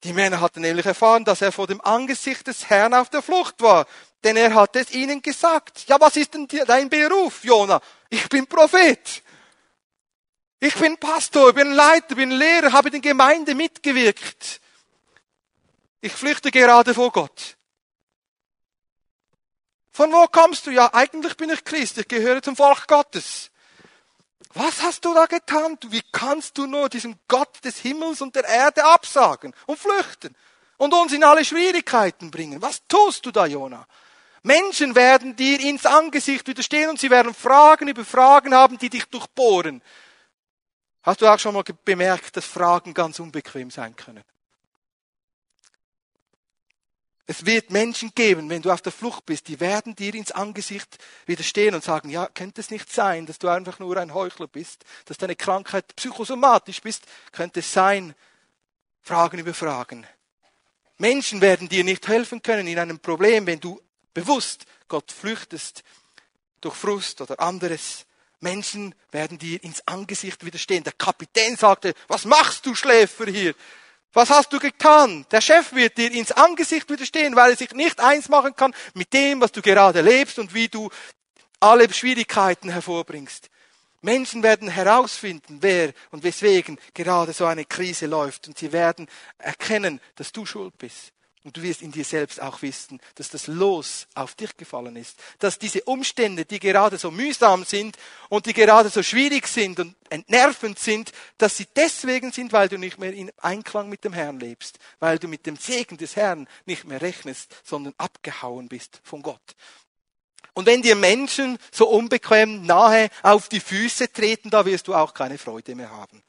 [0.04, 3.62] Die Männer hatten nämlich erfahren, dass er vor dem Angesicht des Herrn auf der Flucht
[3.62, 3.86] war.
[4.24, 5.86] Denn er hat es ihnen gesagt.
[5.88, 7.82] Ja, was ist denn dein Beruf, Jona?
[8.10, 9.24] Ich bin Prophet.
[10.60, 14.60] Ich bin Pastor, bin Leiter, bin Lehrer, habe in der Gemeinde mitgewirkt.
[16.02, 17.58] Ich flüchte gerade vor Gott.
[19.92, 20.72] Von wo kommst du?
[20.72, 23.52] Ja, eigentlich bin ich Christ, ich gehöre zum Volk Gottes.
[24.54, 25.78] Was hast du da getan?
[25.88, 30.36] Wie kannst du nur diesem Gott des Himmels und der Erde absagen und flüchten
[30.78, 32.62] und uns in alle Schwierigkeiten bringen?
[32.62, 33.88] Was tust du da, Jona?
[34.48, 39.04] Menschen werden dir ins Angesicht widerstehen und sie werden Fragen über Fragen haben, die dich
[39.06, 39.82] durchbohren.
[41.04, 44.24] Hast du auch schon mal bemerkt, dass Fragen ganz unbequem sein können?
[47.26, 50.98] Es wird Menschen geben, wenn du auf der Flucht bist, die werden dir ins Angesicht
[51.26, 54.86] widerstehen und sagen, ja, könnte es nicht sein, dass du einfach nur ein Heuchler bist,
[55.04, 58.16] dass deine Krankheit psychosomatisch bist, könnte es sein,
[59.02, 60.08] Fragen über Fragen.
[61.00, 63.82] Menschen werden dir nicht helfen können in einem Problem, wenn du
[64.18, 65.84] bewusst Gott flüchtest
[66.60, 68.08] durch Frust oder anderes.
[68.40, 70.84] Menschen werden dir ins Angesicht widerstehen.
[70.84, 73.54] Der Kapitän sagte, was machst du Schläfer hier?
[74.14, 75.28] Was hast du getan?
[75.30, 79.14] Der Chef wird dir ins Angesicht widerstehen, weil er sich nicht eins machen kann mit
[79.14, 80.90] dem, was du gerade lebst und wie du
[81.60, 83.52] alle Schwierigkeiten hervorbringst.
[84.02, 90.02] Menschen werden herausfinden, wer und weswegen gerade so eine Krise läuft und sie werden erkennen,
[90.16, 91.14] dass du schuld bist.
[91.48, 95.18] Und du wirst in dir selbst auch wissen, dass das Los auf dich gefallen ist.
[95.40, 97.96] Dass diese Umstände, die gerade so mühsam sind
[98.28, 102.78] und die gerade so schwierig sind und entnervend sind, dass sie deswegen sind, weil du
[102.78, 104.78] nicht mehr in Einklang mit dem Herrn lebst.
[105.00, 109.56] Weil du mit dem Segen des Herrn nicht mehr rechnest, sondern abgehauen bist von Gott.
[110.54, 115.14] Und wenn dir Menschen so unbequem nahe auf die Füße treten, da wirst du auch
[115.14, 116.22] keine Freude mehr haben.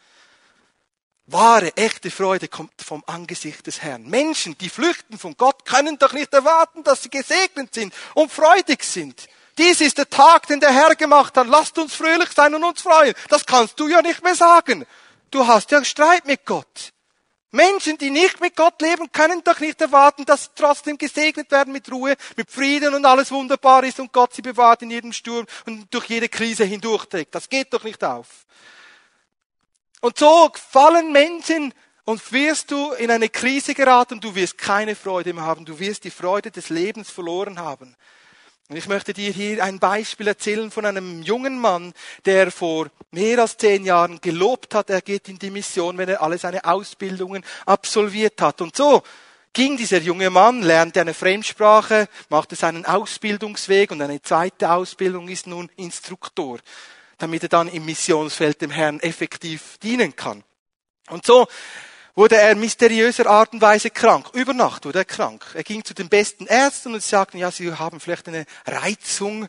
[1.31, 4.09] Wahre, echte Freude kommt vom Angesicht des Herrn.
[4.09, 8.83] Menschen, die flüchten von Gott, können doch nicht erwarten, dass sie gesegnet sind und freudig
[8.83, 9.29] sind.
[9.59, 11.47] Dies ist der Tag, den der Herr gemacht hat.
[11.47, 13.15] Lasst uns fröhlich sein und uns freuen.
[13.29, 14.87] Das kannst du ja nicht mehr sagen.
[15.31, 16.95] Du hast ja Streit mit Gott.
[17.51, 21.75] Menschen, die nicht mit Gott leben, können doch nicht erwarten, dass sie trotzdem gesegnet werden
[21.75, 25.47] mit Ruhe, mit Frieden und alles wunderbar ist und Gott sie bewahrt in jedem Sturm
[25.67, 27.35] und durch jede Krise hindurchträgt.
[27.35, 28.47] Das geht doch nicht auf.
[30.01, 35.35] Und so fallen Menschen und wirst du in eine Krise geraten, du wirst keine Freude
[35.35, 37.97] mehr haben, du wirst die Freude des Lebens verloren haben.
[38.71, 41.95] Und ich möchte dir hier ein Beispiel erzählen von einem jungen Mann,
[42.27, 46.23] der vor mehr als zehn Jahren gelobt hat, er geht in die Mission, wenn er
[46.23, 48.61] alle seine Ausbildungen absolviert hat.
[48.61, 49.03] Und so
[49.55, 55.47] ging dieser junge Mann, lernte eine Fremdsprache, machte seinen Ausbildungsweg und eine zweite Ausbildung ist
[55.47, 56.59] nun Instruktor
[57.19, 60.45] damit er dann im Missionsfeld dem Herrn effektiv dienen kann.
[61.11, 61.47] Und so
[62.15, 64.31] wurde er mysteriöser Art und Weise krank.
[64.33, 65.45] Über Nacht wurde er krank.
[65.55, 69.49] Er ging zu den besten Ärzten und sie sagten, ja, Sie haben vielleicht eine Reizung.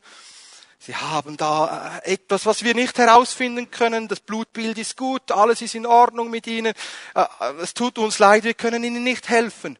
[0.77, 4.08] Sie haben da äh, etwas, was wir nicht herausfinden können.
[4.08, 6.73] Das Blutbild ist gut, alles ist in Ordnung mit Ihnen.
[7.15, 9.77] Äh, äh, es tut uns leid, wir können Ihnen nicht helfen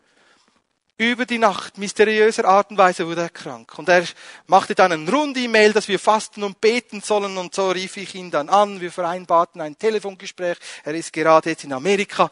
[1.00, 3.80] über die Nacht mysteriöser Art und Weise wurde er krank.
[3.80, 4.04] Und er
[4.48, 7.38] machte dann ein Rund-E-Mail, dass wir fasten und beten sollen.
[7.38, 8.82] Und so rief ich ihn dann an.
[8.82, 10.58] Wir vereinbarten ein Telefongespräch.
[10.84, 12.30] Er ist gerade jetzt in Amerika.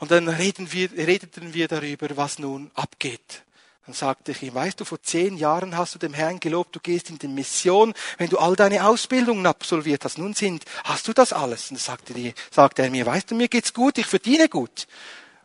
[0.00, 3.42] Und dann reden wir, redeten wir darüber, was nun abgeht.
[3.86, 6.80] Dann sagte ich ihm, weißt du, vor zehn Jahren hast du dem Herrn gelobt, du
[6.80, 10.18] gehst in die Mission, wenn du all deine Ausbildungen absolviert hast.
[10.18, 11.70] Nun sind, hast du das alles?
[11.70, 14.86] Und dann sagte, die, sagte er mir, weißt du, mir geht's gut, ich verdiene gut.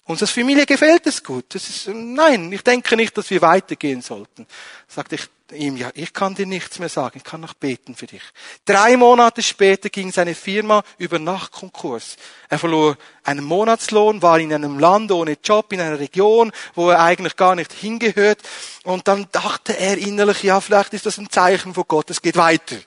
[0.08, 1.46] Unserer Familie gefällt es gut.
[1.50, 4.46] Das ist, nein, ich denke nicht, dass wir weitergehen sollten.
[4.88, 8.06] Sagte ich ihm, ja, ich kann dir nichts mehr sagen, ich kann noch beten für
[8.06, 8.22] dich.
[8.66, 12.18] Drei Monate später ging seine Firma über Nacht Konkurs.
[12.50, 17.00] Er verlor einen Monatslohn, war in einem Land ohne Job, in einer Region, wo er
[17.00, 18.42] eigentlich gar nicht hingehört.
[18.84, 22.38] Und dann dachte er innerlich, ja, vielleicht ist das ein Zeichen von Gott, es geht
[22.38, 22.78] weiter.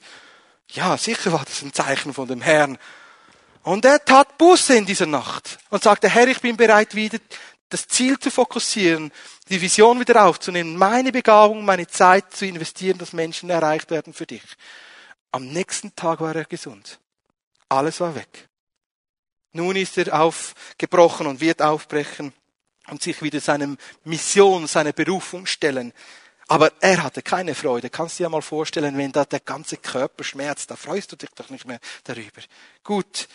[0.71, 2.79] Ja, sicher war das ein Zeichen von dem Herrn.
[3.69, 7.19] Und er tat Buße in dieser Nacht und sagte, Herr, ich bin bereit, wieder
[7.69, 9.13] das Ziel zu fokussieren,
[9.51, 14.25] die Vision wieder aufzunehmen, meine Begabung, meine Zeit zu investieren, dass Menschen erreicht werden für
[14.25, 14.43] dich.
[15.33, 16.99] Am nächsten Tag war er gesund.
[17.69, 18.49] Alles war weg.
[19.53, 22.33] Nun ist er aufgebrochen und wird aufbrechen
[22.89, 25.93] und sich wieder seinem Mission, seiner Berufung stellen.
[26.49, 27.91] Aber er hatte keine Freude.
[27.91, 31.29] Kannst du dir mal vorstellen, wenn da der ganze Körper schmerzt, da freust du dich
[31.35, 32.41] doch nicht mehr darüber.
[32.83, 33.29] Gut.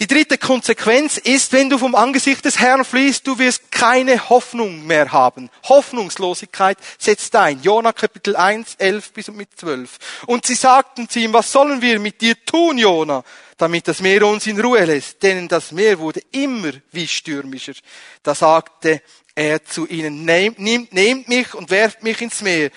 [0.00, 4.84] Die dritte Konsequenz ist, wenn du vom Angesicht des Herrn fließt, du wirst keine Hoffnung
[4.86, 5.50] mehr haben.
[5.68, 7.62] Hoffnungslosigkeit setzt ein.
[7.62, 9.98] Jona Kapitel 1, 11 bis mit 12.
[10.26, 13.22] Und sie sagten zu ihm, was sollen wir mit dir tun, Jona,
[13.56, 15.22] damit das Meer uns in Ruhe lässt?
[15.22, 17.74] Denn das Meer wurde immer wie stürmischer.
[18.22, 19.02] Da sagte
[19.34, 22.70] er zu ihnen, nehmt, nehmt, mich und werft mich ins Meer,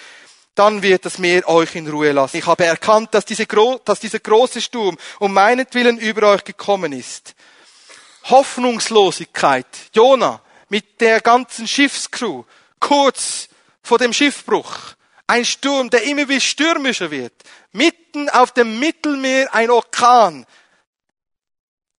[0.55, 2.37] dann wird das Meer euch in Ruhe lassen.
[2.37, 7.35] Ich habe erkannt, dass, diese, dass dieser große Sturm um meinetwillen über euch gekommen ist.
[8.23, 9.67] Hoffnungslosigkeit.
[9.93, 12.43] Jona mit der ganzen Schiffscrew
[12.79, 13.49] kurz
[13.83, 14.75] vor dem Schiffbruch.
[15.27, 17.33] Ein Sturm, der immer wie stürmischer wird.
[17.71, 20.45] Mitten auf dem Mittelmeer ein Orkan.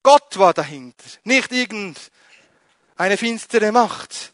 [0.08, 4.32] Gott war dahinter, nicht irgendeine finstere Macht.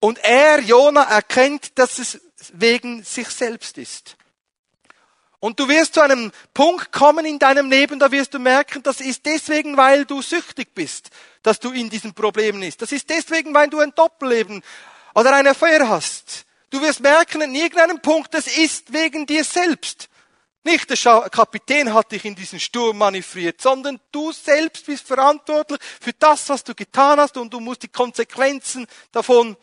[0.00, 2.20] Und er, Jona, erkennt, dass es
[2.52, 4.16] wegen sich selbst ist.
[5.38, 9.00] Und du wirst zu einem Punkt kommen in deinem Leben, da wirst du merken, das
[9.00, 11.10] ist deswegen, weil du süchtig bist,
[11.44, 12.82] dass du in diesen Problemen bist.
[12.82, 14.64] Das ist deswegen, weil du ein Doppelleben
[15.14, 16.44] oder eine Affäre hast.
[16.70, 20.08] Du wirst merken, in irgendeinem Punkt, das ist wegen dir selbst.
[20.64, 26.14] Nicht der Kapitän hat dich in diesen Sturm manövriert, sondern du selbst bist verantwortlich für
[26.14, 29.56] das, was du getan hast und du musst die Konsequenzen davon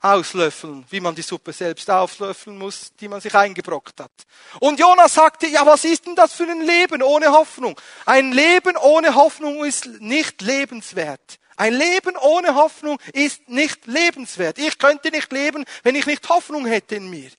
[0.00, 4.12] auslöffeln, wie man die Suppe selbst auflöffeln muss, die man sich eingebrockt hat.
[4.60, 7.78] Und Jonas sagte, ja, was ist denn das für ein Leben ohne Hoffnung?
[8.06, 11.38] Ein Leben ohne Hoffnung ist nicht lebenswert.
[11.56, 14.58] Ein Leben ohne Hoffnung ist nicht lebenswert.
[14.58, 17.30] Ich könnte nicht leben, wenn ich nicht Hoffnung hätte in mir.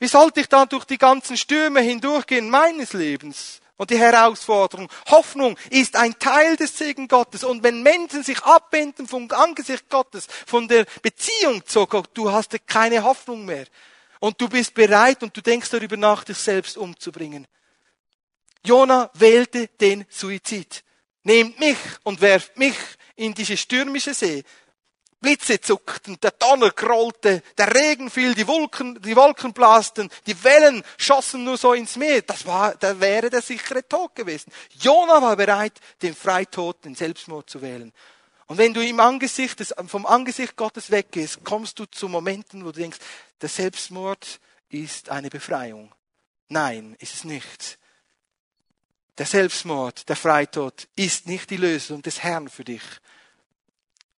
[0.00, 3.60] Wie sollte ich dann durch die ganzen Stürme hindurchgehen meines Lebens?
[3.76, 7.44] Und die Herausforderung, Hoffnung ist ein Teil des Segen Gottes.
[7.44, 12.54] Und wenn Menschen sich abwenden vom Angesicht Gottes, von der Beziehung zu Gott, du hast
[12.66, 13.66] keine Hoffnung mehr.
[14.18, 17.46] Und du bist bereit und du denkst darüber nach, dich selbst umzubringen.
[18.64, 20.82] Jona wählte den Suizid.
[21.22, 22.76] Nehmt mich und werft mich
[23.16, 24.44] in diese stürmische See.
[25.20, 30.82] Blitze zuckten, der Donner grollte, der Regen fiel, die Wolken, die Wolken blasten, die Wellen
[30.96, 32.22] schossen nur so ins Meer.
[32.22, 34.50] Das war, da wäre der sichere Tod gewesen.
[34.80, 37.92] Jona war bereit, den Freitod, den Selbstmord zu wählen.
[38.46, 42.72] Und wenn du im Angesicht des, vom Angesicht Gottes weggehst, kommst du zu Momenten, wo
[42.72, 42.98] du denkst,
[43.40, 45.94] der Selbstmord ist eine Befreiung.
[46.48, 47.78] Nein, ist es nicht.
[49.18, 52.82] Der Selbstmord, der Freitod ist nicht die Lösung des Herrn für dich.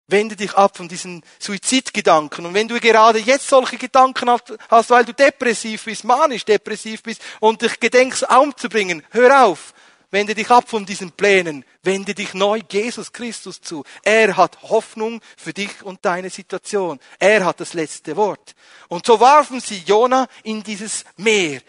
[0.08, 2.44] Wende dich ab von diesen Suizidgedanken.
[2.44, 7.22] Und wenn du gerade jetzt solche Gedanken hast, weil du depressiv bist, manisch depressiv bist
[7.40, 9.72] und dich gedenkst umzubringen, hör auf.
[10.12, 11.64] Wende dich ab von diesen Plänen.
[11.82, 13.82] Wende dich neu Jesus Christus zu.
[14.02, 17.00] Er hat Hoffnung für dich und deine Situation.
[17.18, 18.54] Er hat das letzte Wort.
[18.88, 21.62] Und so warfen sie Jona in dieses Meer.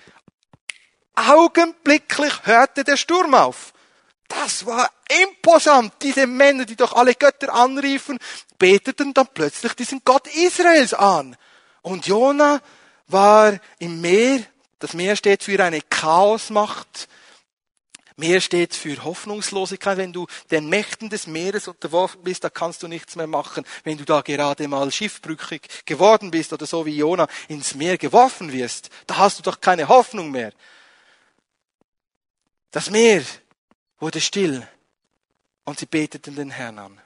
[1.16, 3.73] Augenblicklich hörte der Sturm auf.
[4.36, 4.90] Das war
[5.22, 5.94] imposant.
[6.02, 8.18] Diese Männer, die doch alle Götter anriefen,
[8.58, 11.36] beteten dann plötzlich diesen Gott Israels an.
[11.82, 12.62] Und Jona
[13.08, 14.42] war im Meer.
[14.80, 17.08] Das Meer steht für eine Chaosmacht.
[18.16, 19.98] Meer steht für Hoffnungslosigkeit.
[19.98, 23.66] Wenn du den Mächten des Meeres unterworfen bist, da kannst du nichts mehr machen.
[23.84, 28.52] Wenn du da gerade mal schiffbrüchig geworden bist oder so wie Jona ins Meer geworfen
[28.52, 30.54] wirst, da hast du doch keine Hoffnung mehr.
[32.72, 33.22] Das Meer
[34.04, 34.68] wurde still
[35.64, 37.02] und sie beteten den Herrn an.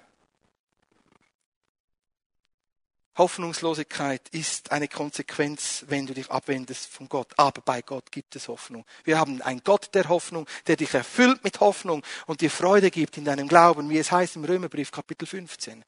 [3.15, 7.27] Hoffnungslosigkeit ist eine Konsequenz, wenn du dich abwendest von Gott.
[7.37, 8.83] Aber bei Gott gibt es Hoffnung.
[9.03, 13.17] Wir haben einen Gott der Hoffnung, der dich erfüllt mit Hoffnung und dir Freude gibt
[13.17, 15.85] in deinem Glauben, wie es heißt im Römerbrief Kapitel 15.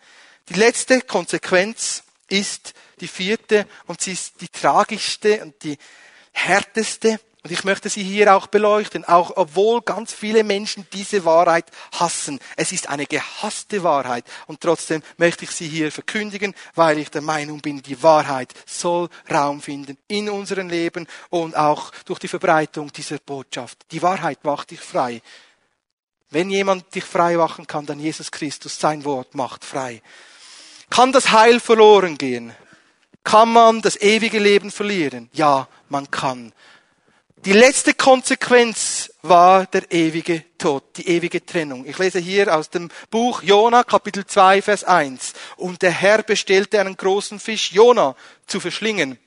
[0.50, 5.80] Die letzte Konsequenz ist die vierte und sie ist die tragischste und die
[6.34, 7.20] härteste.
[7.42, 12.38] Und ich möchte sie hier auch beleuchten, auch obwohl ganz viele Menschen diese Wahrheit hassen.
[12.58, 17.22] Es ist eine gehasste Wahrheit und trotzdem möchte ich sie hier verkündigen, weil ich der
[17.22, 22.92] Meinung bin, die Wahrheit soll Raum finden in unserem Leben und auch durch die Verbreitung
[22.92, 23.86] dieser Botschaft.
[23.92, 25.22] Die Wahrheit macht dich frei.
[26.32, 30.02] Wenn jemand dich frei machen kann, dann Jesus Christus, sein Wort macht frei.
[30.90, 32.54] Kann das Heil verloren gehen?
[33.24, 35.30] Kann man das ewige Leben verlieren?
[35.32, 36.52] Ja, man kann.
[37.46, 41.86] Die letzte Konsequenz war der ewige Tod, die ewige Trennung.
[41.86, 45.34] Ich lese hier aus dem Buch Jona, Kapitel 2, Vers 1.
[45.56, 49.18] Und der Herr bestellte einen großen Fisch, Jona, zu verschlingen.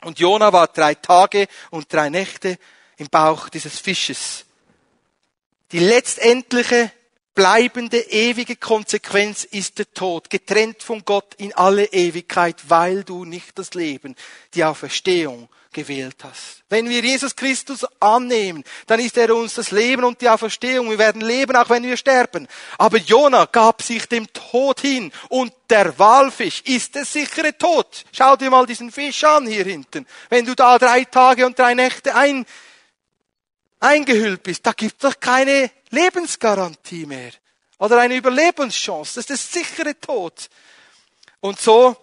[0.00, 2.58] Und Jona war drei Tage und drei Nächte
[2.96, 4.46] im Bauch dieses Fisches.
[5.72, 6.90] Die letztendliche
[7.34, 13.58] bleibende, ewige Konsequenz ist der Tod, getrennt von Gott in alle Ewigkeit, weil du nicht
[13.58, 14.16] das Leben,
[14.54, 16.62] die Auferstehung gewählt hast.
[16.68, 20.90] Wenn wir Jesus Christus annehmen, dann ist er uns das Leben und die Auferstehung.
[20.90, 22.48] Wir werden leben, auch wenn wir sterben.
[22.78, 28.04] Aber Jona gab sich dem Tod hin und der Walfisch ist der sichere Tod.
[28.12, 30.06] Schau dir mal diesen Fisch an hier hinten.
[30.28, 32.44] Wenn du da drei Tage und drei Nächte ein,
[33.78, 37.30] eingehüllt bist, da gibt es doch keine Lebensgarantie mehr.
[37.78, 39.14] Oder eine Überlebenschance.
[39.14, 40.48] Das ist der sichere Tod.
[41.40, 41.96] Und so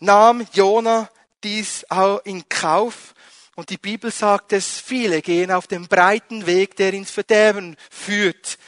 [0.00, 1.08] nahm Jona
[1.46, 3.14] dies auch in Kauf.
[3.54, 8.58] Und die Bibel sagt es, viele gehen auf den breiten Weg, der ins Verderben führt.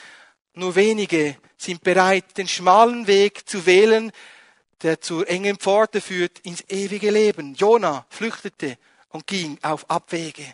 [0.54, 4.12] Nur wenige sind bereit, den schmalen Weg zu wählen,
[4.82, 7.54] der zur engen Pforte führt ins ewige Leben.
[7.54, 8.78] Jona flüchtete
[9.08, 10.46] und ging auf Abwege.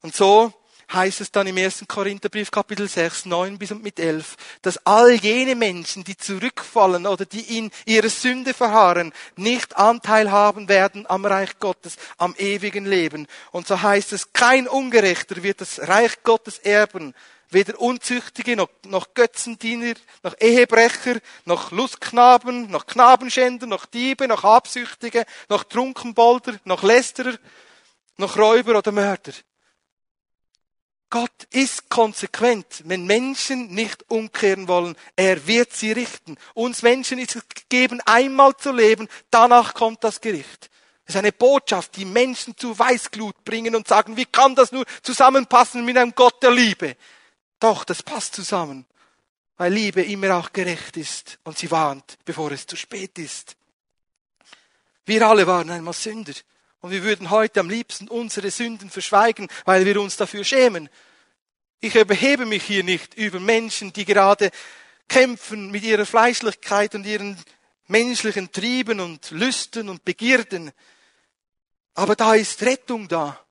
[0.00, 0.52] Und so
[0.92, 1.84] heißt es dann im 1.
[1.86, 7.26] Korintherbrief Kapitel 6, 9 bis und mit 11, dass all jene Menschen, die zurückfallen oder
[7.26, 13.26] die in ihrer Sünde verharren, nicht Anteil haben werden am Reich Gottes, am ewigen Leben.
[13.50, 17.14] Und so heißt es, kein Ungerechter wird das Reich Gottes erben,
[17.50, 25.24] weder Unzüchtige, noch, noch Götzendiener, noch Ehebrecher, noch Lustknaben, noch Knabenschänder, noch Diebe, noch Habsüchtige,
[25.48, 27.34] noch Trunkenbolder, noch Lästerer,
[28.16, 29.32] noch Räuber oder Mörder.
[31.10, 32.82] Gott ist konsequent.
[32.84, 36.36] Wenn Menschen nicht umkehren wollen, er wird sie richten.
[36.54, 40.70] Uns Menschen ist es gegeben, einmal zu leben, danach kommt das Gericht.
[41.04, 44.84] Es ist eine Botschaft, die Menschen zu Weißglut bringen und sagen, wie kann das nur
[45.02, 46.96] zusammenpassen mit einem Gott der Liebe?
[47.58, 48.84] Doch, das passt zusammen,
[49.56, 53.56] weil Liebe immer auch gerecht ist und sie warnt, bevor es zu spät ist.
[55.06, 56.34] Wir alle waren einmal Sünder.
[56.80, 60.88] Und wir würden heute am liebsten unsere Sünden verschweigen, weil wir uns dafür schämen.
[61.80, 64.50] Ich überhebe mich hier nicht über Menschen, die gerade
[65.08, 67.36] kämpfen mit ihrer Fleischlichkeit und ihren
[67.86, 70.72] menschlichen Trieben und Lüsten und Begierden.
[71.94, 73.44] Aber da ist Rettung da.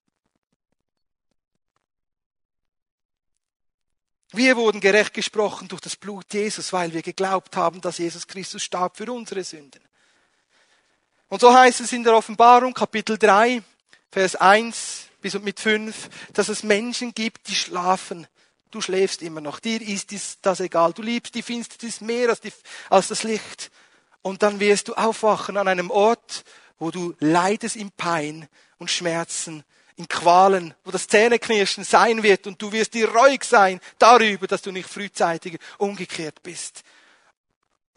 [4.32, 8.62] Wir wurden gerecht gesprochen durch das Blut Jesus, weil wir geglaubt haben, dass Jesus Christus
[8.62, 9.82] starb für unsere Sünden.
[11.30, 13.62] Und so heißt es in der Offenbarung Kapitel 3,
[14.12, 18.28] Vers 1 bis und mit 5, dass es Menschen gibt, die schlafen.
[18.72, 19.60] Du schläfst immer noch.
[19.60, 20.94] Dir ist das egal.
[20.94, 22.54] Du liebst die Finsternis mehr als, die,
[22.90, 23.72] als das Licht.
[24.22, 26.46] Und dann wirst du aufwachen an einem Ort,
[26.80, 28.48] wo du leidest in Pein
[28.78, 29.64] und Schmerzen,
[29.98, 34.62] in Qualen, wo das Zähneknirschen sein wird und du wirst dir reuig sein darüber, dass
[34.62, 36.84] du nicht frühzeitig umgekehrt bist.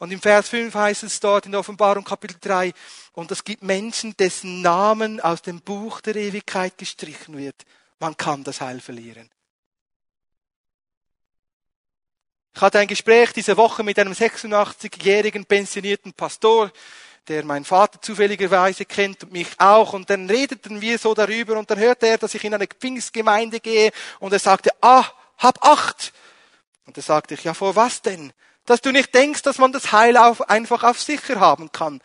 [0.00, 2.72] Und im Vers 5 heißt es dort in der Offenbarung Kapitel 3,
[3.12, 7.66] und es gibt Menschen, dessen Namen aus dem Buch der Ewigkeit gestrichen wird.
[7.98, 9.30] Man kann das Heil verlieren.
[12.54, 16.72] Ich hatte ein Gespräch diese Woche mit einem 86-jährigen pensionierten Pastor,
[17.28, 19.92] der meinen Vater zufälligerweise kennt und mich auch.
[19.92, 23.60] Und dann redeten wir so darüber und dann hörte er, dass ich in eine Pfingstgemeinde
[23.60, 25.04] gehe und er sagte, ah,
[25.36, 26.14] hab Acht.
[26.86, 28.32] Und da sagte ich, ja, vor was denn?
[28.66, 32.00] Dass du nicht denkst, dass man das Heil auf, einfach auf sicher haben kann.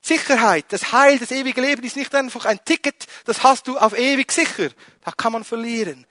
[0.00, 3.98] Sicherheit, das Heil, das ewige Leben ist nicht einfach ein Ticket, das hast du auf
[3.98, 4.70] ewig sicher.
[5.04, 6.06] Da kann man verlieren.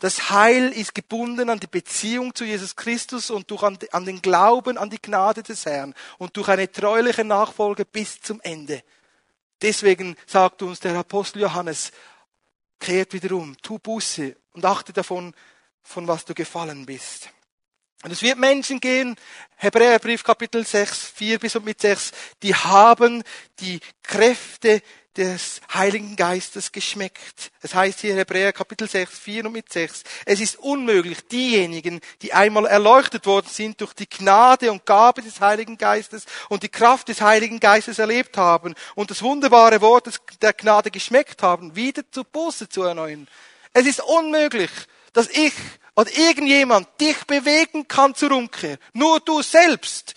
[0.00, 4.20] Das Heil ist gebunden an die Beziehung zu Jesus Christus und durch an, an den
[4.20, 8.82] Glauben an die Gnade des Herrn und durch eine treuliche Nachfolge bis zum Ende.
[9.62, 11.92] Deswegen sagt uns der Apostel Johannes,
[12.80, 15.32] kehrt wieder um, tu Buße und achte davon,
[15.82, 17.30] von was du gefallen bist.
[18.04, 19.16] Und es wird Menschen gehen,
[19.56, 23.22] Hebräerbrief Kapitel 6, 4 bis und mit 6, die haben
[23.60, 24.82] die Kräfte
[25.16, 27.50] des Heiligen Geistes geschmeckt.
[27.62, 30.02] Es heißt hier Hebräer Kapitel 6, 4 und mit 6.
[30.26, 35.40] Es ist unmöglich, diejenigen, die einmal erleuchtet worden sind durch die Gnade und Gabe des
[35.40, 40.52] Heiligen Geistes und die Kraft des Heiligen Geistes erlebt haben und das wunderbare Wort der
[40.52, 43.28] Gnade geschmeckt haben, wieder zur Buße zu erneuern.
[43.72, 44.70] Es ist unmöglich,
[45.14, 45.54] dass ich
[45.96, 48.78] oder irgendjemand dich bewegen kann zur Umkehr.
[48.92, 50.14] Nur du selbst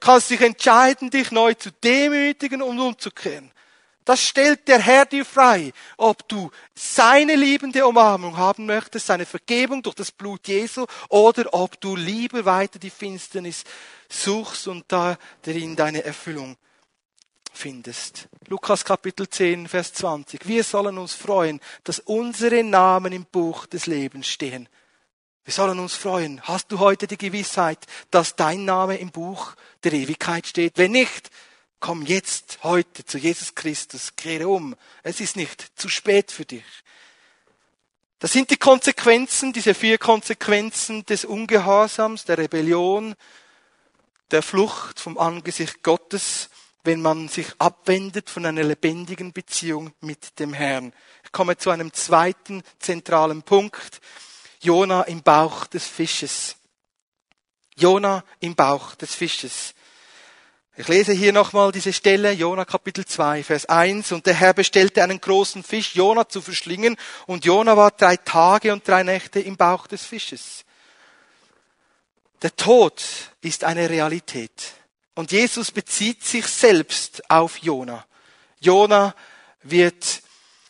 [0.00, 3.50] kannst dich entscheiden, dich neu zu demütigen und umzukehren.
[4.04, 9.80] Das stellt der Herr dir frei, ob du seine liebende Umarmung haben möchtest, seine Vergebung
[9.80, 13.62] durch das Blut Jesu, oder ob du lieber weiter die Finsternis
[14.08, 16.56] suchst und da darin deine Erfüllung
[17.52, 18.28] findest.
[18.48, 20.48] Lukas Kapitel 10, Vers 20.
[20.48, 24.68] Wir sollen uns freuen, dass unsere Namen im Buch des Lebens stehen.
[25.44, 26.40] Wir sollen uns freuen.
[26.42, 27.78] Hast du heute die Gewissheit,
[28.12, 30.78] dass dein Name im Buch der Ewigkeit steht?
[30.78, 31.30] Wenn nicht,
[31.80, 34.76] komm jetzt, heute zu Jesus Christus, kehre um.
[35.02, 36.64] Es ist nicht zu spät für dich.
[38.20, 43.16] Das sind die Konsequenzen, diese vier Konsequenzen des Ungehorsams, der Rebellion,
[44.30, 46.50] der Flucht vom Angesicht Gottes,
[46.84, 50.92] wenn man sich abwendet von einer lebendigen Beziehung mit dem Herrn.
[51.24, 54.00] Ich komme zu einem zweiten zentralen Punkt.
[54.62, 56.56] Jona im Bauch des Fisches.
[57.76, 59.74] Jona im Bauch des Fisches.
[60.76, 64.12] Ich lese hier nochmal diese Stelle, Jona Kapitel 2, Vers 1.
[64.12, 66.96] Und der Herr bestellte einen großen Fisch, Jona zu verschlingen.
[67.26, 70.64] Und Jona war drei Tage und drei Nächte im Bauch des Fisches.
[72.40, 73.02] Der Tod
[73.40, 74.72] ist eine Realität.
[75.14, 78.06] Und Jesus bezieht sich selbst auf Jona.
[78.60, 79.14] Jona
[79.62, 80.22] wird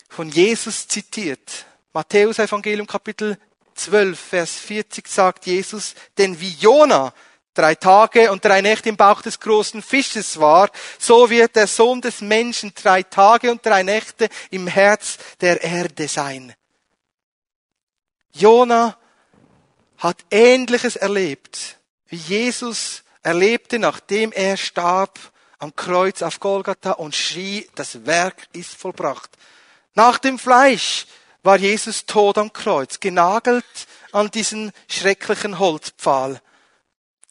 [0.08, 1.66] von Jesus zitiert.
[1.92, 3.38] Matthäus Evangelium Kapitel
[3.74, 7.12] 12, Vers 40 sagt Jesus, denn wie Jona
[7.54, 12.00] drei Tage und drei Nächte im Bauch des großen Fisches war, so wird der Sohn
[12.00, 16.54] des Menschen drei Tage und drei Nächte im Herz der Erde sein.
[18.32, 18.96] Jona
[19.98, 25.18] hat Ähnliches erlebt, wie Jesus erlebte, nachdem er starb
[25.58, 29.30] am Kreuz auf Golgatha und schrie, das Werk ist vollbracht.
[29.94, 31.06] Nach dem Fleisch
[31.42, 33.64] war Jesus tot am Kreuz, genagelt
[34.12, 36.40] an diesen schrecklichen Holzpfahl.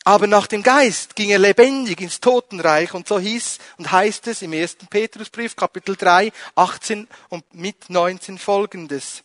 [0.03, 4.41] Aber nach dem Geist ging er lebendig ins Totenreich und so hieß und heißt es
[4.41, 9.23] im ersten Petrusbrief Kapitel 3, 18 und mit 19 folgendes.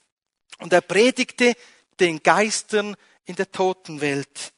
[0.59, 1.55] Und er predigte
[1.99, 4.53] den Geistern in der Totenwelt.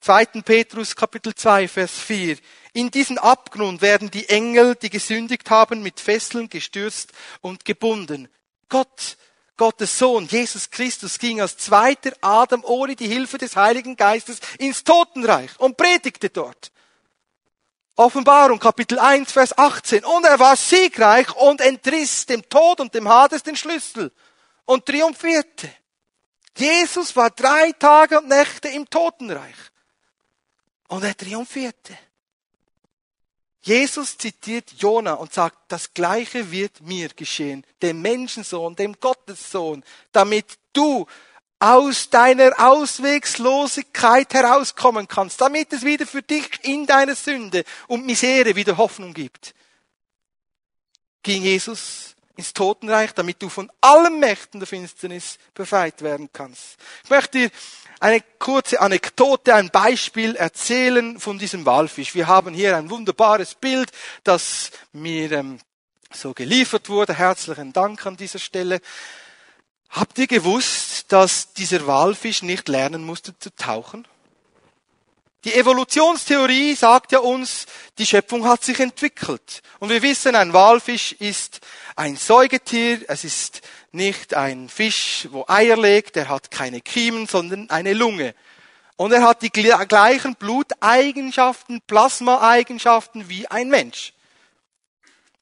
[0.00, 0.26] 2.
[0.42, 2.36] Petrus Kapitel 2 Vers 4.
[2.72, 8.28] In diesen Abgrund werden die Engel, die gesündigt haben, mit Fesseln gestürzt und gebunden.
[8.74, 9.16] Gott
[9.56, 14.82] Gottes Sohn, Jesus Christus, ging als zweiter Adam ohne die Hilfe des Heiligen Geistes ins
[14.82, 16.72] Totenreich und predigte dort.
[17.94, 20.04] Offenbarung Kapitel 1, Vers 18.
[20.04, 24.10] Und er war siegreich und entriss dem Tod und dem Hades den Schlüssel
[24.64, 25.70] und triumphierte.
[26.56, 29.54] Jesus war drei Tage und Nächte im Totenreich
[30.88, 31.96] und er triumphierte.
[33.64, 40.58] Jesus zitiert Jona und sagt, das Gleiche wird mir geschehen, dem Menschensohn, dem Gottessohn, damit
[40.74, 41.06] du
[41.58, 48.54] aus deiner Auswegslosigkeit herauskommen kannst, damit es wieder für dich in deiner Sünde und Misere
[48.54, 49.54] wieder Hoffnung gibt.
[51.22, 56.76] Ging Jesus ins Totenreich, damit du von allen Mächten der Finsternis befreit werden kannst.
[57.04, 57.50] Ich möchte dir
[58.00, 62.14] eine kurze Anekdote, ein Beispiel erzählen von diesem Walfisch.
[62.14, 63.90] Wir haben hier ein wunderbares Bild,
[64.24, 65.58] das mir ähm,
[66.12, 67.14] so geliefert wurde.
[67.14, 68.80] Herzlichen Dank an dieser Stelle.
[69.90, 74.06] Habt ihr gewusst, dass dieser Walfisch nicht lernen musste zu tauchen?
[75.44, 77.66] Die Evolutionstheorie sagt ja uns,
[77.98, 79.60] die Schöpfung hat sich entwickelt.
[79.78, 81.60] Und wir wissen, ein Walfisch ist
[81.96, 83.60] ein Säugetier, es ist
[83.92, 88.34] nicht ein Fisch, wo Eier legt, er hat keine Kiemen, sondern eine Lunge.
[88.96, 94.14] Und er hat die gleichen Bluteigenschaften, Plasmaeigenschaften wie ein Mensch.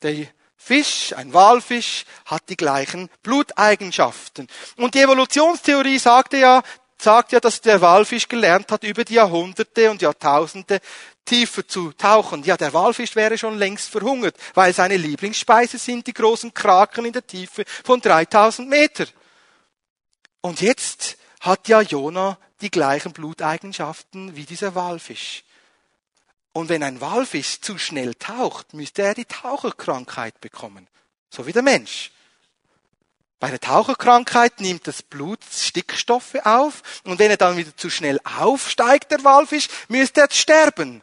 [0.02, 0.26] Der
[0.56, 4.48] Fisch, ein Walfisch, hat die gleichen Bluteigenschaften.
[4.76, 6.62] Und die Evolutionstheorie sagte ja,
[7.02, 10.80] sagt ja, dass der Walfisch gelernt hat, über die Jahrhunderte und Jahrtausende
[11.24, 12.42] tiefer zu tauchen.
[12.44, 17.12] Ja, der Walfisch wäre schon längst verhungert, weil seine Lieblingsspeise sind die großen Kraken in
[17.12, 19.06] der Tiefe von 3000 Meter.
[20.40, 25.44] Und jetzt hat ja Jona die gleichen Bluteigenschaften wie dieser Walfisch.
[26.52, 30.86] Und wenn ein Walfisch zu schnell taucht, müsste er die Taucherkrankheit bekommen.
[31.30, 32.10] So wie der Mensch.
[33.42, 38.20] Bei der Taucherkrankheit nimmt das Blut Stickstoffe auf und wenn er dann wieder zu schnell
[38.38, 41.02] aufsteigt, der Walfisch, müsste er sterben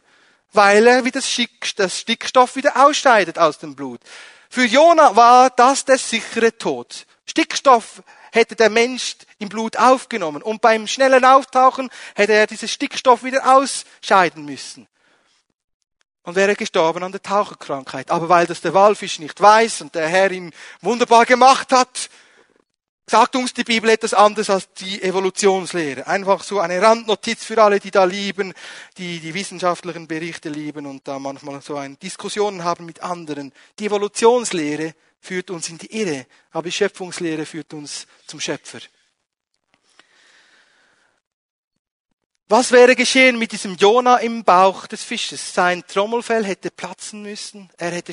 [0.52, 4.00] weil er wie das, Stickstoff wieder ausscheidet aus dem Blut.
[4.48, 7.06] Für Jona war das der sichere Tod.
[7.26, 13.22] Stickstoff hätte der Mensch im Blut aufgenommen und beim schnellen Auftauchen hätte er dieses Stickstoff
[13.22, 14.88] wieder ausscheiden müssen
[16.22, 18.10] und wäre gestorben an der Taucherkrankheit.
[18.10, 22.10] Aber weil das der Walfisch nicht weiß und der Herr ihn wunderbar gemacht hat,
[23.10, 26.06] sagt uns die Bibel etwas anderes als die Evolutionslehre.
[26.06, 28.54] Einfach so eine Randnotiz für alle, die da lieben,
[28.98, 33.52] die die wissenschaftlichen Berichte lieben und da manchmal so eine Diskussionen haben mit anderen.
[33.80, 38.78] Die Evolutionslehre führt uns in die Irre, aber die Schöpfungslehre führt uns zum Schöpfer.
[42.46, 45.52] Was wäre geschehen mit diesem Jona im Bauch des Fisches?
[45.52, 48.12] Sein Trommelfell hätte platzen müssen, er hätte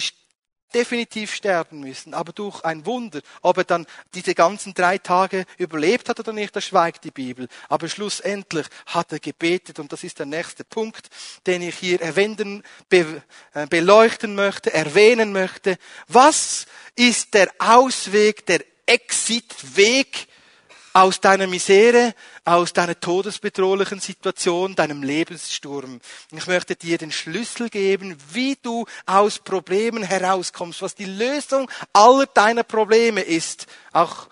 [0.74, 2.14] definitiv sterben müssen.
[2.14, 6.56] Aber durch ein Wunder, ob er dann diese ganzen drei Tage überlebt hat oder nicht,
[6.56, 7.48] das schweigt die Bibel.
[7.70, 11.10] Aber schlussendlich hat er gebetet und das ist der nächste Punkt,
[11.46, 13.22] den ich hier erwähnen, be,
[13.54, 15.78] äh, beleuchten möchte, erwähnen möchte.
[16.08, 16.66] Was
[16.96, 20.28] ist der Ausweg, der Exitweg
[20.98, 26.02] aus deiner Misere, aus deiner todesbedrohlichen Situation, deinem Lebenssturm.
[26.32, 32.26] Ich möchte dir den Schlüssel geben, wie du aus Problemen herauskommst, was die Lösung aller
[32.26, 33.68] deiner Probleme ist.
[33.94, 34.28] Auch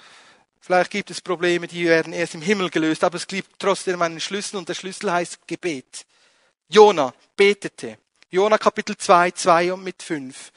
[0.59, 4.20] vielleicht gibt es Probleme, die werden erst im Himmel gelöst, aber es gibt trotzdem einen
[4.20, 6.07] Schlüssel und der Schlüssel heißt Gebet.
[6.68, 7.99] Jona betete.
[8.32, 10.51] Jona Kapitel 2, 2 und mit 5.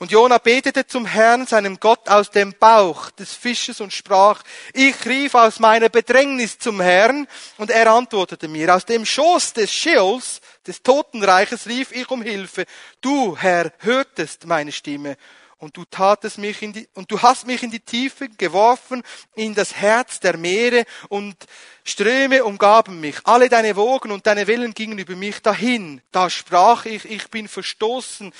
[0.00, 4.42] Und Jona betete zum Herrn, seinem Gott, aus dem Bauch des Fisches und sprach,
[4.72, 7.28] ich rief aus meiner Bedrängnis zum Herrn
[7.58, 12.64] und er antwortete mir, aus dem Schoß des Scheols, des Totenreiches rief ich um Hilfe.
[13.02, 15.18] Du, Herr, hörtest meine Stimme
[15.58, 19.02] und du tatest mich in die, und du hast mich in die Tiefe geworfen,
[19.34, 21.36] in das Herz der Meere und
[21.84, 23.16] Ströme umgaben mich.
[23.24, 26.00] Alle deine Wogen und deine Wellen gingen über mich dahin.
[26.10, 28.32] Da sprach ich, ich bin verstoßen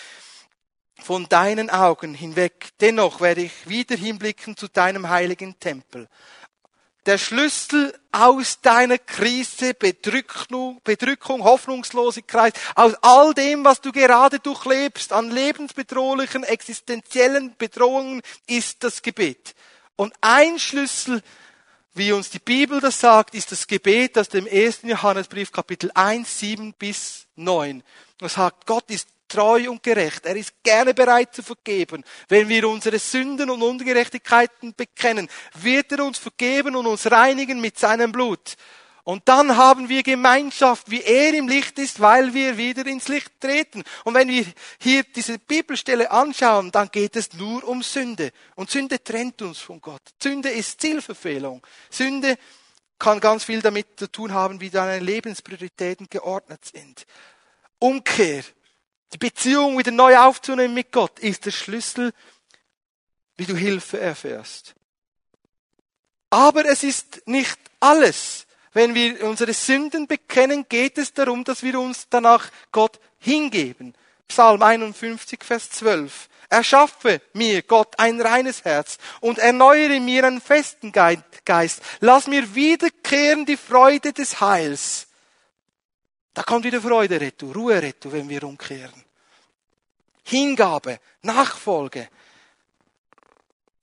[1.01, 2.69] von deinen Augen hinweg.
[2.81, 6.09] Dennoch werde ich wieder hinblicken zu deinem heiligen Tempel
[7.07, 15.13] der Schlüssel aus deiner Krise, Bedrückung, Bedrückung, Hoffnungslosigkeit, aus all dem, was du gerade durchlebst,
[15.13, 19.55] an lebensbedrohlichen, existenziellen Bedrohungen, ist das Gebet.
[19.97, 21.23] Und ein Schlüssel,
[21.95, 24.83] wie uns die Bibel das sagt, ist das Gebet aus dem 1.
[24.83, 27.83] Johannesbrief Kapitel 1, 7 bis 9.
[28.19, 30.27] Das sagt, Gott ist treu und gerecht.
[30.27, 32.05] Er ist gerne bereit zu vergeben.
[32.29, 37.79] Wenn wir unsere Sünden und Ungerechtigkeiten bekennen, wird er uns vergeben und uns reinigen mit
[37.79, 38.57] seinem Blut.
[39.05, 43.33] Und dann haben wir Gemeinschaft, wie er im Licht ist, weil wir wieder ins Licht
[43.41, 43.83] treten.
[44.05, 44.45] Und wenn wir
[44.79, 48.31] hier diese Bibelstelle anschauen, dann geht es nur um Sünde.
[48.57, 50.03] Und Sünde trennt uns von Gott.
[50.23, 51.67] Sünde ist Zielverfehlung.
[51.89, 52.37] Sünde
[52.99, 57.07] kann ganz viel damit zu tun haben, wie deine Lebensprioritäten geordnet sind.
[57.79, 58.45] Umkehr
[59.13, 62.13] die Beziehung wieder neu aufzunehmen mit Gott ist der Schlüssel,
[63.37, 64.75] wie du Hilfe erfährst.
[66.31, 68.47] Aber es ist nicht alles.
[68.73, 73.95] Wenn wir unsere Sünden bekennen, geht es darum, dass wir uns danach Gott hingeben.
[74.29, 76.29] Psalm 51, Vers 12.
[76.49, 81.83] Erschaffe mir, Gott, ein reines Herz und erneuere mir einen festen Geist.
[82.01, 85.09] Lass mir wiederkehren die Freude des Heils.
[86.41, 89.05] Da kommt wieder Freude, Rettu, Ruhe, Rettu, wenn wir umkehren.
[90.23, 92.09] Hingabe, Nachfolge.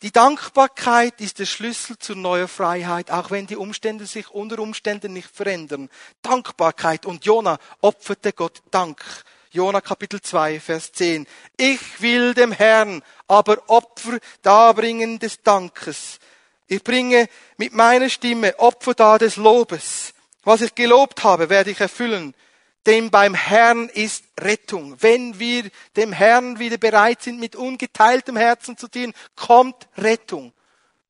[0.01, 5.13] Die Dankbarkeit ist der Schlüssel zur neuen Freiheit, auch wenn die Umstände sich unter Umständen
[5.13, 5.87] nicht verändern.
[6.23, 7.05] Dankbarkeit.
[7.05, 9.05] Und Jona opferte Gott Dank.
[9.51, 11.27] Jona Kapitel 2, Vers 10.
[11.57, 16.17] Ich will dem Herrn aber Opfer darbringen des Dankes.
[16.65, 20.15] Ich bringe mit meiner Stimme Opfer dar des Lobes.
[20.43, 22.33] Was ich gelobt habe, werde ich erfüllen.
[22.87, 24.95] Denn beim Herrn ist Rettung.
[25.01, 30.53] Wenn wir dem Herrn wieder bereit sind, mit ungeteiltem Herzen zu dienen, kommt Rettung.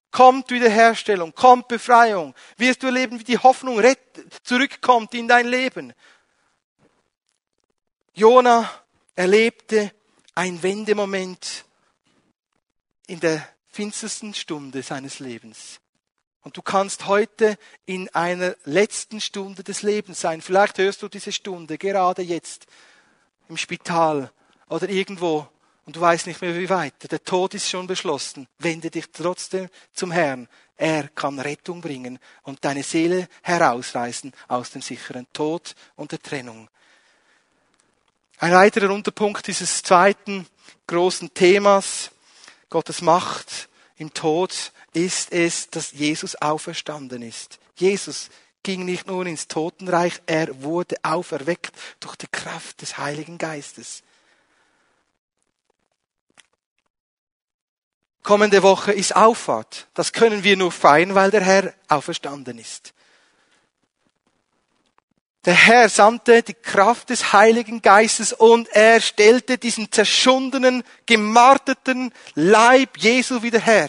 [0.09, 2.33] Kommt Wiederherstellung, kommt Befreiung.
[2.57, 3.79] Wirst du erleben, wie die Hoffnung
[4.43, 5.93] zurückkommt in dein Leben.
[8.15, 8.67] Jona
[9.15, 9.91] erlebte
[10.33, 11.63] ein Wendemoment
[13.05, 15.79] in der finstersten Stunde seines Lebens.
[16.47, 20.41] Und du kannst heute in einer letzten Stunde des Lebens sein.
[20.41, 22.67] Vielleicht hörst du diese Stunde gerade jetzt
[23.49, 24.31] im Spital
[24.69, 25.45] oder irgendwo
[25.85, 27.09] und du weißt nicht mehr wie weiter.
[27.09, 28.47] Der Tod ist schon beschlossen.
[28.59, 30.47] Wende dich trotzdem zum Herrn.
[30.77, 36.69] Er kann Rettung bringen und deine Seele herausreißen aus dem sicheren Tod und der Trennung.
[38.37, 40.47] Ein weiterer Unterpunkt dieses zweiten
[40.87, 42.09] großen Themas,
[42.69, 43.67] Gottes Macht
[43.97, 47.59] im Tod, ist es, dass Jesus auferstanden ist.
[47.75, 48.29] Jesus
[48.63, 54.03] ging nicht nur ins Totenreich, er wurde auferweckt durch die Kraft des Heiligen Geistes.
[58.23, 59.87] Kommende Woche ist Auffahrt.
[59.93, 62.93] Das können wir nur feiern, weil der Herr auferstanden ist.
[65.47, 72.97] Der Herr sandte die Kraft des Heiligen Geistes und er stellte diesen zerschundenen, gemarterten Leib
[72.97, 73.87] Jesu wieder her.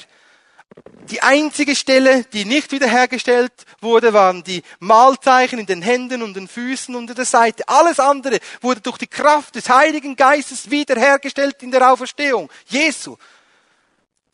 [1.10, 3.50] Die einzige Stelle, die nicht wiederhergestellt
[3.80, 7.64] wurde, waren die Mahlzeichen in den Händen und den Füßen und der Seite.
[7.66, 12.48] Alles andere wurde durch die Kraft des Heiligen Geistes wiederhergestellt in der Auferstehung.
[12.66, 13.16] Jesu.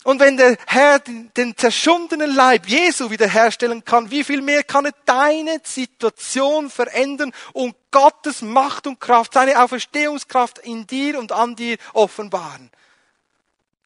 [0.04, 4.94] Und wenn der Herr den zerschundenen Leib Jesu wiederherstellen kann, wie viel mehr kann er
[5.06, 11.78] deine Situation verändern und Gottes Macht und Kraft, seine Auferstehungskraft in dir und an dir
[11.94, 12.70] offenbaren?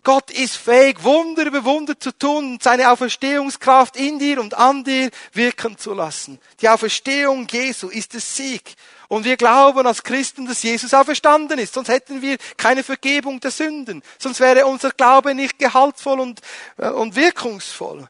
[0.03, 4.83] Gott ist fähig, Wunder über Wunder zu tun und seine Auferstehungskraft in dir und an
[4.83, 6.41] dir wirken zu lassen.
[6.61, 8.75] Die Auferstehung Jesu ist der Sieg.
[9.09, 11.73] Und wir glauben als Christen, dass Jesus auferstanden ist.
[11.73, 14.03] Sonst hätten wir keine Vergebung der Sünden.
[14.19, 16.43] Sonst wäre unser Glaube nicht gehaltvoll und,
[16.77, 18.07] äh, und wirkungsvoll.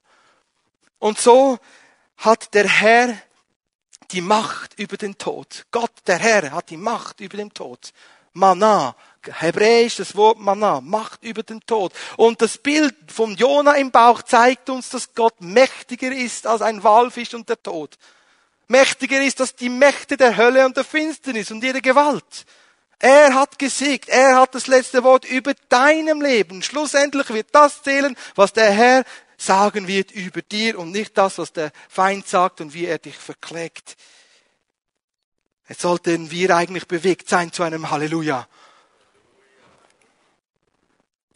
[0.99, 1.59] Und so
[2.17, 3.17] hat der Herr
[4.11, 5.67] die Macht über den Tod.
[5.71, 7.93] Gott, der Herr, hat die Macht über den Tod.
[8.33, 11.93] Mana, Hebräisch das Wort Mana, Macht über den Tod.
[12.17, 16.83] Und das Bild vom Jona im Bauch zeigt uns, dass Gott mächtiger ist als ein
[16.83, 17.99] Walfisch und der Tod.
[18.69, 22.45] Mächtiger ist als die Mächte der Hölle und der Finsternis und ihre Gewalt.
[22.99, 26.63] Er hat gesiegt, er hat das letzte Wort über deinem Leben.
[26.63, 29.05] Schlussendlich wird das zählen, was der Herr
[29.37, 33.17] sagen wird über dir und nicht das, was der Feind sagt und wie er dich
[33.17, 33.97] verklägt.
[35.69, 38.49] Jetzt sollten wir eigentlich bewegt sein zu einem Halleluja.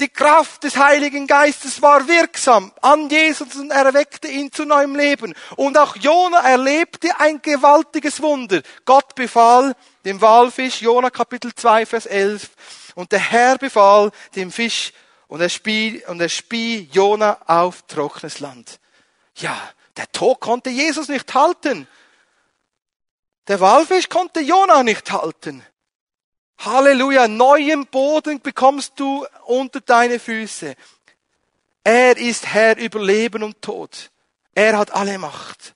[0.01, 5.35] Die Kraft des Heiligen Geistes war wirksam an Jesus und erweckte ihn zu neuem Leben.
[5.57, 8.63] Und auch Jona erlebte ein gewaltiges Wunder.
[8.85, 12.51] Gott befahl dem Walfisch, Jona Kapitel 2, Vers 11,
[12.95, 14.93] und der Herr befahl dem Fisch,
[15.29, 18.81] und er spie, und er spie Jona auf trockenes Land.
[19.37, 19.57] Ja,
[19.97, 21.87] der Tod konnte Jesus nicht halten.
[23.49, 25.65] Der Walfisch konnte Jona nicht halten.
[26.65, 30.77] Halleluja, neuen Boden bekommst du unter deine Füße.
[31.83, 34.13] Er ist Herr über Leben und Tod.
[34.55, 35.75] Er hat alle Macht.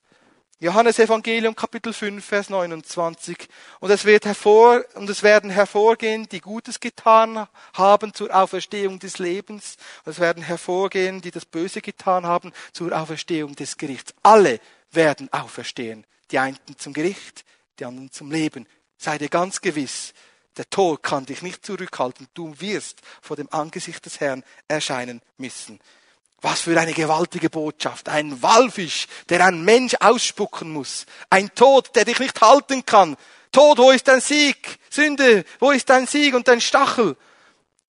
[0.60, 3.48] Johannes Evangelium Kapitel 5 Vers 29
[3.80, 9.18] und es wird hervor und es werden hervorgehen, die Gutes getan haben zur Auferstehung des
[9.18, 14.14] Lebens und es werden hervorgehen, die das Böse getan haben zur Auferstehung des Gerichts.
[14.22, 14.60] Alle
[14.92, 17.44] werden auferstehen, die einen zum Gericht,
[17.80, 18.68] die anderen zum Leben.
[18.96, 20.14] Sei dir ganz gewiss,
[20.56, 22.28] der Tod kann dich nicht zurückhalten.
[22.34, 25.80] Du wirst vor dem Angesicht des Herrn erscheinen müssen.
[26.40, 28.08] Was für eine gewaltige Botschaft.
[28.08, 31.06] Ein Walfisch, der ein Mensch ausspucken muss.
[31.30, 33.16] Ein Tod, der dich nicht halten kann.
[33.52, 34.78] Tod, wo ist dein Sieg?
[34.90, 37.16] Sünde, wo ist dein Sieg und dein Stachel?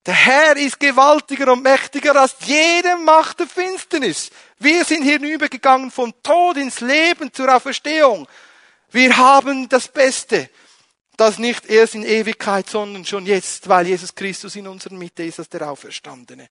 [0.06, 4.30] Der Herr ist gewaltiger und mächtiger als jede Macht der Finsternis.
[4.58, 8.26] Wir sind hinübergegangen vom Tod ins Leben zur Auferstehung.
[8.90, 10.48] Wir haben das Beste.
[11.18, 15.40] Das nicht erst in Ewigkeit, sondern schon jetzt, weil Jesus Christus in unserer Mitte ist
[15.40, 16.48] als der Auferstandene.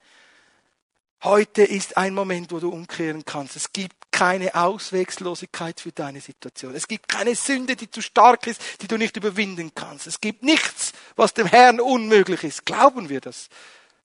[1.24, 3.56] Heute ist ein Moment, wo du umkehren kannst.
[3.56, 6.76] Es gibt keine Auswegslosigkeit für deine Situation.
[6.76, 10.06] Es gibt keine Sünde, die zu stark ist, die du nicht überwinden kannst.
[10.06, 12.66] Es gibt nichts, was dem Herrn unmöglich ist.
[12.66, 13.48] Glauben wir das?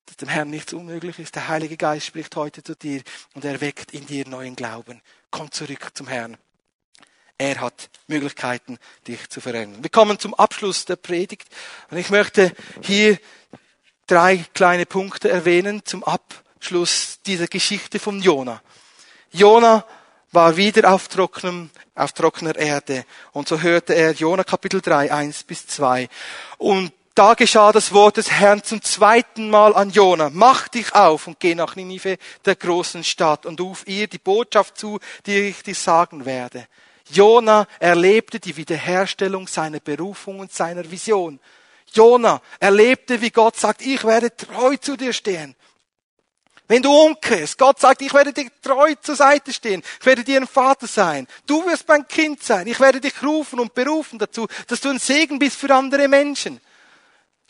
[0.07, 1.35] Dass dem Herrn nichts unmöglich ist.
[1.35, 3.03] Der Heilige Geist spricht heute zu dir
[3.35, 5.03] und er weckt in dir neuen Glauben.
[5.33, 6.39] Komm zurück zum Herrn.
[7.43, 8.79] Er hat Möglichkeiten,
[9.09, 9.83] dich zu verändern.
[9.83, 11.49] Wir kommen zum Abschluss der Predigt
[11.91, 13.19] und ich möchte hier
[14.07, 18.63] drei kleine Punkte erwähnen zum Abschluss dieser Geschichte von Jona.
[19.33, 19.85] Jona
[20.31, 25.43] war wieder auf, trockenem, auf trockener Erde und so hörte er Jona Kapitel 3, 1
[25.43, 26.09] bis 2
[26.59, 30.31] und da geschah das Wort des Herrn zum zweiten Mal an Jona.
[30.33, 34.79] Mach dich auf und geh nach Ninive, der großen Stadt, und ruf ihr die Botschaft
[34.79, 36.69] zu, die ich dir sagen werde.
[37.13, 41.39] Jona erlebte die Wiederherstellung seiner Berufung und seiner Vision.
[41.93, 45.55] Jona erlebte, wie Gott sagt, ich werde treu zu dir stehen.
[46.69, 50.41] Wenn du umkehrst, Gott sagt, ich werde dir treu zur Seite stehen, ich werde dir
[50.41, 54.47] ein Vater sein, du wirst mein Kind sein, ich werde dich rufen und berufen dazu,
[54.69, 56.61] dass du ein Segen bist für andere Menschen.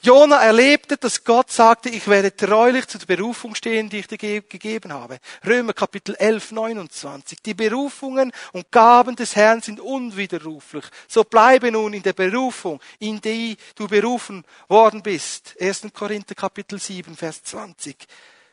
[0.05, 4.92] Jona erlebte, dass Gott sagte, ich werde treulich zur Berufung stehen, die ich dir gegeben
[4.92, 5.20] habe.
[5.46, 7.40] Römer Kapitel 11, 29.
[7.40, 10.84] Die Berufungen und Gaben des Herrn sind unwiderruflich.
[11.07, 15.55] So bleibe nun in der Berufung, in die du berufen worden bist.
[15.61, 15.82] 1.
[15.94, 17.96] Korinther Kapitel 7, Vers 20.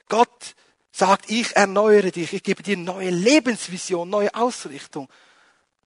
[0.08, 0.54] Gott
[0.92, 5.10] sagt, ich erneuere dich, ich gebe dir neue Lebensvision, neue Ausrichtung.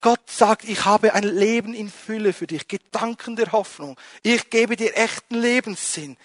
[0.04, 3.97] Gott sagt, ich habe ein Leben in Fülle für dich, Gedanken der Hoffnung.
[4.22, 6.18] Ich gebe dir echten Lebenssinn.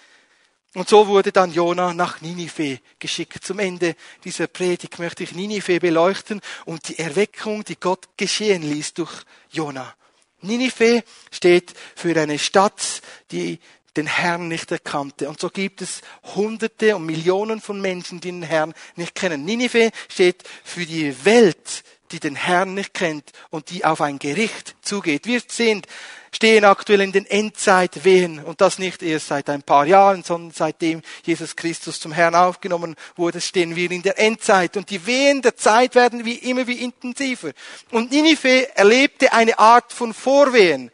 [0.75, 3.41] Und so wurde dann Jona nach Ninive geschickt.
[3.41, 8.95] Zum Ende dieser Predigt möchte ich Ninive beleuchten und die Erweckung, die Gott geschehen ließ
[8.95, 9.95] durch Jona.
[10.41, 11.01] Ninive
[11.31, 13.01] steht für eine Stadt,
[13.31, 13.59] die
[13.95, 15.29] den Herrn nicht erkannte.
[15.29, 16.01] Und so gibt es
[16.35, 19.45] Hunderte und Millionen von Menschen, die den Herrn nicht kennen.
[19.45, 24.75] Ninive steht für die Welt, die den Herrn nicht kennt und die auf ein Gericht
[24.81, 25.25] zugeht.
[25.25, 25.87] Wir sind,
[26.31, 31.01] stehen aktuell in den Endzeitwehen und das nicht erst seit ein paar Jahren, sondern seitdem
[31.23, 35.55] Jesus Christus zum Herrn aufgenommen wurde, stehen wir in der Endzeit und die Wehen der
[35.55, 37.51] Zeit werden wie immer wie intensiver.
[37.91, 40.91] Und Ninive erlebte eine Art von Vorwehen.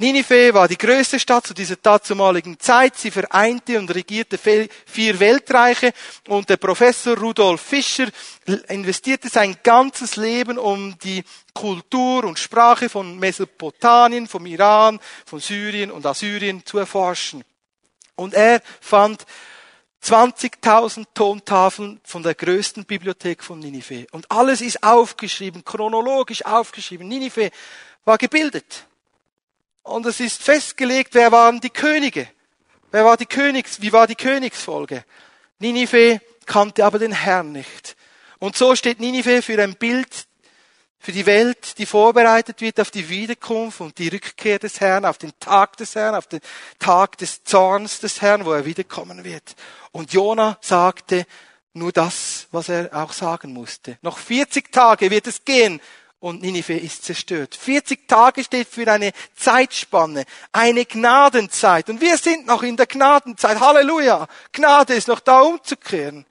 [0.00, 2.96] Ninive war die größte Stadt zu dieser dazumaligen Zeit.
[2.96, 5.92] Sie vereinte und regierte vier Weltreiche
[6.26, 8.06] und der Professor Rudolf Fischer
[8.68, 11.22] investierte sein ganzes Leben, um die
[11.52, 17.44] Kultur und Sprache von Mesopotamien, vom Iran, von Syrien und Assyrien zu erforschen.
[18.16, 19.26] Und er fand
[20.02, 24.06] 20.000 Tontafeln von der größten Bibliothek von Ninive.
[24.12, 27.06] Und alles ist aufgeschrieben, chronologisch aufgeschrieben.
[27.06, 27.50] Ninive
[28.06, 28.86] war gebildet.
[29.82, 32.28] Und es ist festgelegt, wer waren die Könige?
[32.90, 35.04] Wer war die Königs, wie war die Königsfolge?
[35.58, 37.96] Ninive kannte aber den Herrn nicht.
[38.38, 40.26] Und so steht Ninive für ein Bild
[40.98, 45.16] für die Welt, die vorbereitet wird auf die Wiederkunft und die Rückkehr des Herrn, auf
[45.16, 46.40] den Tag des Herrn, auf den
[46.78, 49.54] Tag des Zorns des Herrn, wo er wiederkommen wird.
[49.92, 51.26] Und Jona sagte
[51.72, 53.96] nur das, was er auch sagen musste.
[54.02, 55.80] Noch 40 Tage wird es gehen
[56.20, 57.54] und Ninive ist zerstört.
[57.54, 61.88] 40 Tage steht für eine Zeitspanne, eine Gnadenzeit.
[61.88, 63.58] Und wir sind noch in der Gnadenzeit.
[63.58, 64.28] Halleluja!
[64.52, 66.26] Gnade ist noch da umzukehren.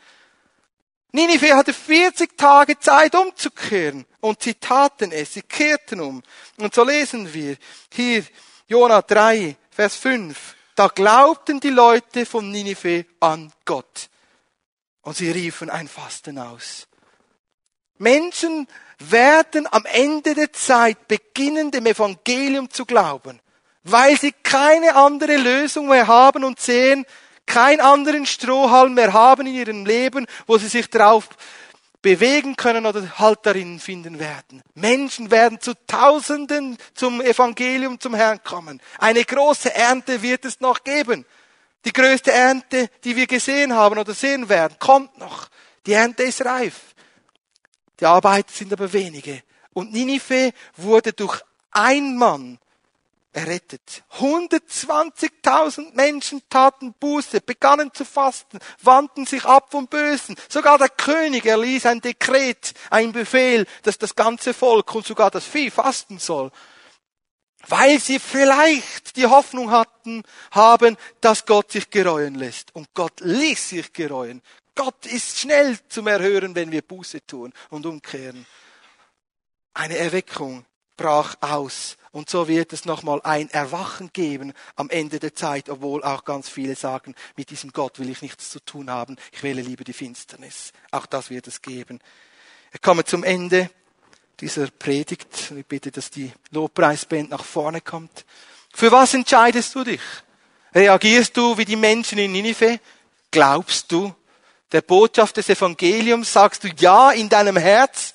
[1.12, 4.06] Ninive hatte 40 Tage Zeit umzukehren.
[4.22, 6.22] Und sie taten es, sie kehrten um.
[6.58, 7.58] Und so lesen wir
[7.92, 8.24] hier
[8.68, 10.56] Jona 3, Vers 5.
[10.76, 14.10] Da glaubten die Leute von Ninive an Gott.
[15.02, 16.88] Und sie riefen ein Fasten aus.
[18.00, 23.40] Menschen werden am Ende der Zeit beginnen, dem Evangelium zu glauben,
[23.84, 27.06] weil sie keine andere Lösung mehr haben und sehen,
[27.46, 31.30] keinen anderen Strohhalm mehr haben in ihrem Leben, wo sie sich darauf
[32.02, 34.62] bewegen können oder Halt darin finden werden.
[34.74, 38.82] Menschen werden zu Tausenden zum Evangelium zum Herrn kommen.
[39.00, 41.26] Eine große Ernte wird es noch geben.
[41.86, 45.50] Die größte Ernte, die wir gesehen haben oder sehen werden, kommt noch.
[45.86, 46.89] Die Ernte ist reif.
[48.00, 49.44] Die Arbeiter sind aber wenige.
[49.74, 51.42] Und Ninive wurde durch
[51.72, 52.60] ein Mann
[53.32, 54.04] errettet.
[54.18, 60.36] 120.000 Menschen taten Buße, begannen zu fasten, wandten sich ab vom Bösen.
[60.50, 65.46] Sogar der König erließ ein Dekret, ein Befehl, dass das ganze Volk und sogar das
[65.46, 66.52] Vieh fasten soll.
[67.68, 72.74] Weil sie vielleicht die Hoffnung hatten, haben, dass Gott sich gereuen lässt.
[72.74, 74.42] Und Gott ließ sich gereuen.
[74.80, 78.46] Gott ist schnell zum Erhören, wenn wir Buße tun und umkehren.
[79.74, 80.66] Eine Erweckung
[80.96, 81.98] brach aus.
[82.14, 86.48] Und so wird es nochmal ein Erwachen geben am Ende der Zeit, obwohl auch ganz
[86.48, 89.92] viele sagen, mit diesem Gott will ich nichts zu tun haben, ich wähle lieber die
[89.92, 90.72] Finsternis.
[90.92, 92.00] Auch das wird es geben.
[92.72, 93.70] Wir kommen zum Ende
[94.40, 95.52] dieser Predigt.
[95.58, 98.26] Ich bitte, dass die Lobpreisband nach vorne kommt.
[98.74, 100.02] Für was entscheidest du dich?
[100.74, 102.80] Reagierst du wie die Menschen in Ninive?
[103.30, 104.16] Glaubst du
[104.72, 108.14] der Botschaft des Evangeliums, sagst du Ja in deinem Herz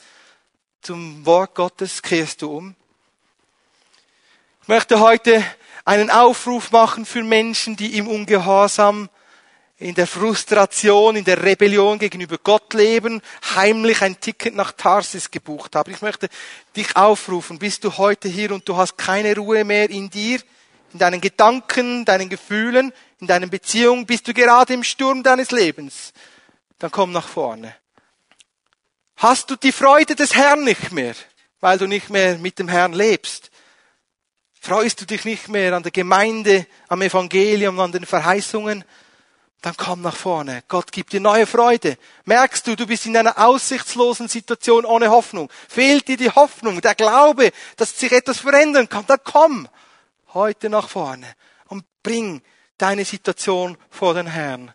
[0.83, 2.77] zum Wort Gottes, kehrst du um.
[4.63, 5.45] Ich möchte heute
[5.85, 9.09] einen Aufruf machen für Menschen, die im Ungehorsam,
[9.77, 13.21] in der Frustration, in der Rebellion gegenüber Gott leben,
[13.55, 15.93] heimlich ein Ticket nach Tarsis gebucht haben.
[15.93, 16.29] Ich möchte
[16.77, 20.41] dich aufrufen, bist du heute hier und du hast keine Ruhe mehr in dir,
[20.93, 26.13] in deinen Gedanken, deinen Gefühlen, in deinen Beziehungen, bist du gerade im Sturm deines Lebens
[26.79, 27.75] dann komm nach vorne.
[29.17, 31.15] Hast du die Freude des Herrn nicht mehr,
[31.61, 33.51] weil du nicht mehr mit dem Herrn lebst?
[34.61, 38.85] Freust du dich nicht mehr an der Gemeinde, am Evangelium, an den Verheißungen?
[39.61, 40.63] Dann komm nach vorne.
[40.69, 41.97] Gott gibt dir neue Freude.
[42.25, 45.51] Merkst du, du bist in einer aussichtslosen Situation ohne Hoffnung.
[45.69, 49.07] Fehlt dir die Hoffnung, der Glaube, dass sich etwas verändern kann.
[49.07, 49.69] Dann komm
[50.35, 51.35] heute nach vorne
[51.69, 52.43] und bring
[52.77, 54.75] deine Situation vor den Herrn.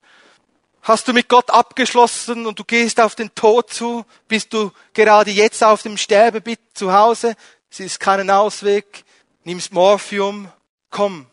[0.81, 4.05] Hast du mit Gott abgeschlossen und du gehst auf den Tod zu?
[4.27, 7.35] Bist du gerade jetzt auf dem Sterbebett zu Hause?
[7.69, 9.03] Es ist keinen Ausweg.
[9.43, 10.51] Nimmst Morphium.
[10.89, 11.27] Komm,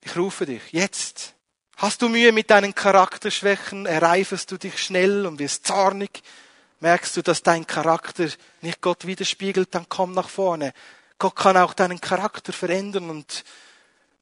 [0.00, 0.62] ich rufe dich.
[0.72, 1.34] Jetzt.
[1.76, 3.84] Hast du Mühe mit deinen Charakterschwächen?
[3.84, 6.22] Erreiferst du dich schnell und wirst zornig?
[6.80, 8.28] Merkst du, dass dein Charakter
[8.62, 9.74] nicht Gott widerspiegelt?
[9.74, 10.72] Dann komm nach vorne.
[11.18, 13.44] Gott kann auch deinen Charakter verändern und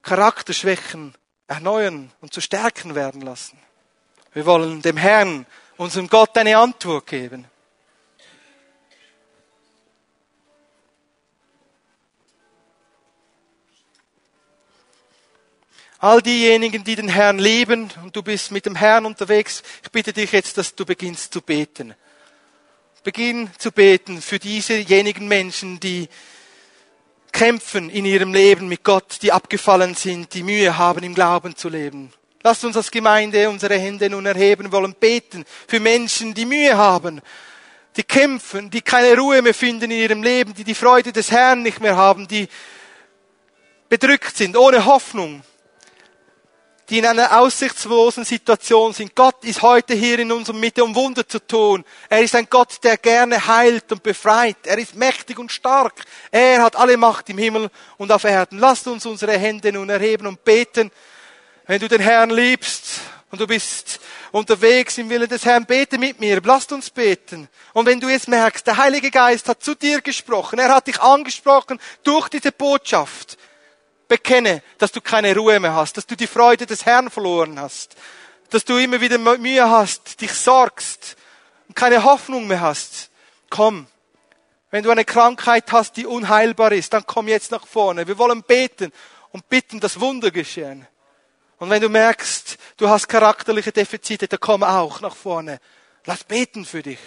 [0.02, 1.14] Charakterschwächen
[1.46, 3.58] erneuern und zu stärken werden lassen.
[4.34, 7.46] Wir wollen dem Herrn, unserem Gott, eine Antwort geben.
[16.00, 20.12] All diejenigen, die den Herrn lieben und du bist mit dem Herrn unterwegs, ich bitte
[20.12, 21.94] dich jetzt, dass du beginnst zu beten.
[23.04, 26.08] Beginn zu beten für diesejenigen Menschen, die
[27.30, 31.68] kämpfen in ihrem Leben mit Gott, die abgefallen sind, die Mühe haben, im Glauben zu
[31.68, 32.12] leben.
[32.46, 37.22] Lasst uns als Gemeinde unsere Hände nun erheben, wollen beten für Menschen, die Mühe haben,
[37.96, 41.62] die kämpfen, die keine Ruhe mehr finden in ihrem Leben, die die Freude des Herrn
[41.62, 42.46] nicht mehr haben, die
[43.88, 45.42] bedrückt sind, ohne Hoffnung,
[46.90, 49.16] die in einer aussichtslosen Situation sind.
[49.16, 51.82] Gott ist heute hier in unserer Mitte, um Wunder zu tun.
[52.10, 54.58] Er ist ein Gott, der gerne heilt und befreit.
[54.64, 55.94] Er ist mächtig und stark.
[56.30, 58.58] Er hat alle Macht im Himmel und auf Erden.
[58.58, 60.90] Lasst uns unsere Hände nun erheben und beten.
[61.66, 63.00] Wenn du den Herrn liebst
[63.30, 63.98] und du bist
[64.32, 67.48] unterwegs im Willen des Herrn, bete mit mir, lasst uns beten.
[67.72, 71.00] Und wenn du jetzt merkst, der Heilige Geist hat zu dir gesprochen, er hat dich
[71.00, 73.38] angesprochen durch diese Botschaft,
[74.08, 77.96] bekenne, dass du keine Ruhe mehr hast, dass du die Freude des Herrn verloren hast,
[78.50, 81.16] dass du immer wieder Mühe hast, dich sorgst
[81.68, 83.08] und keine Hoffnung mehr hast.
[83.48, 83.86] Komm.
[84.70, 88.06] Wenn du eine Krankheit hast, die unheilbar ist, dann komm jetzt nach vorne.
[88.06, 88.92] Wir wollen beten
[89.30, 90.86] und bitten, dass Wunder geschehen.
[91.58, 95.60] Und wenn du merkst, du hast charakterliche Defizite, dann komm auch nach vorne.
[96.04, 96.98] Lass beten für dich.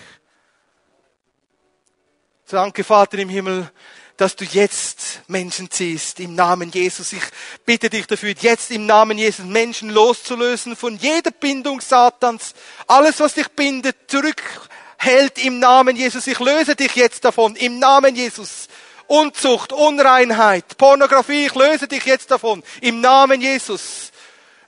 [2.49, 3.69] Danke, Vater im Himmel,
[4.15, 7.13] dass du jetzt Menschen ziehst im Namen Jesus.
[7.13, 7.23] Ich
[7.65, 12.53] bitte dich dafür, jetzt im Namen Jesus Menschen loszulösen von jeder Bindung Satans.
[12.87, 16.25] Alles, was dich bindet, zurückhält im Namen Jesus.
[16.25, 18.69] Ich löse dich jetzt davon im Namen Jesus.
[19.05, 24.11] Unzucht, Unreinheit, Pornografie, ich löse dich jetzt davon im Namen Jesus.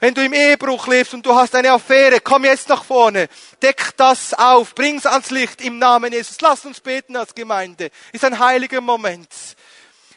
[0.02, 3.28] Wenn du im Ehebruch lebst und du hast eine Affäre, komm jetzt nach vorne.
[3.62, 4.74] Deck das auf.
[4.74, 6.40] Bring's ans Licht im Namen Jesus.
[6.40, 7.92] Lass uns beten als Gemeinde.
[8.14, 9.28] Ist ein heiliger Moment.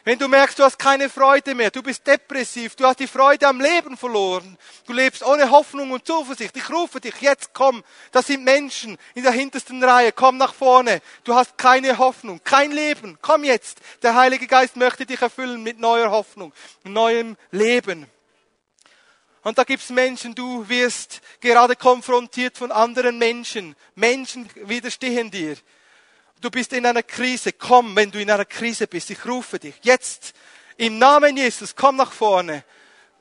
[0.05, 3.47] Wenn du merkst, du hast keine Freude mehr, du bist depressiv, du hast die Freude
[3.47, 8.27] am Leben verloren, du lebst ohne Hoffnung und Zuversicht, ich rufe dich, jetzt komm, das
[8.27, 13.17] sind Menschen in der hintersten Reihe, komm nach vorne, du hast keine Hoffnung, kein Leben,
[13.21, 16.51] komm jetzt, der Heilige Geist möchte dich erfüllen mit neuer Hoffnung,
[16.83, 18.05] neuem Leben.
[19.43, 23.75] Und da gibt's Menschen, du wirst gerade konfrontiert von anderen Menschen.
[23.95, 25.57] Menschen widerstehen dir.
[26.39, 27.51] Du bist in einer Krise.
[27.51, 29.09] Komm, wenn du in einer Krise bist.
[29.09, 29.75] Ich rufe dich.
[29.81, 30.33] Jetzt.
[30.77, 31.75] Im Namen Jesus.
[31.75, 32.63] Komm nach vorne.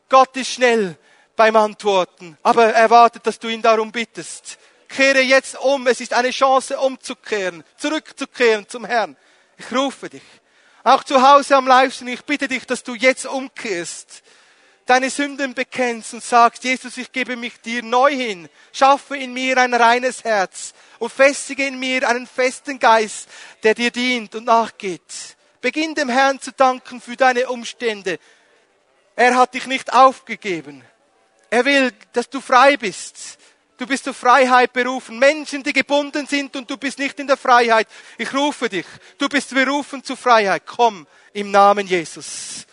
[0.09, 0.97] Gott ist schnell
[1.35, 2.39] beim Antworten.
[2.43, 4.59] Aber er wartet, dass du ihn darum bittest.
[4.89, 5.89] Kehre jetzt um.
[5.89, 7.65] Es ist eine Chance, umzukehren.
[7.79, 9.17] Zurückzukehren zum Herrn.
[9.57, 10.23] Ich rufe dich.
[10.85, 12.09] Auch zu Hause am Livestream.
[12.09, 14.23] Ich bitte dich, dass du jetzt umkehrst
[14.93, 19.57] deine Sünden bekennst und sagst, Jesus, ich gebe mich dir neu hin, schaffe in mir
[19.57, 23.27] ein reines Herz und festige in mir einen festen Geist,
[23.63, 25.01] der dir dient und nachgeht.
[25.63, 28.19] Beginn dem Herrn zu danken für deine Umstände.
[29.17, 30.85] Er hat dich nicht aufgegeben.
[31.49, 33.39] Er will, dass du frei bist.
[33.79, 35.19] Du bist zur Freiheit berufen.
[35.19, 37.89] Menschen, die gebunden sind und du bist nicht in der Freiheit.
[38.19, 38.87] Ich rufe dich.
[39.17, 40.65] Du bist berufen zur Freiheit.
[40.67, 42.67] Komm im Namen Jesus.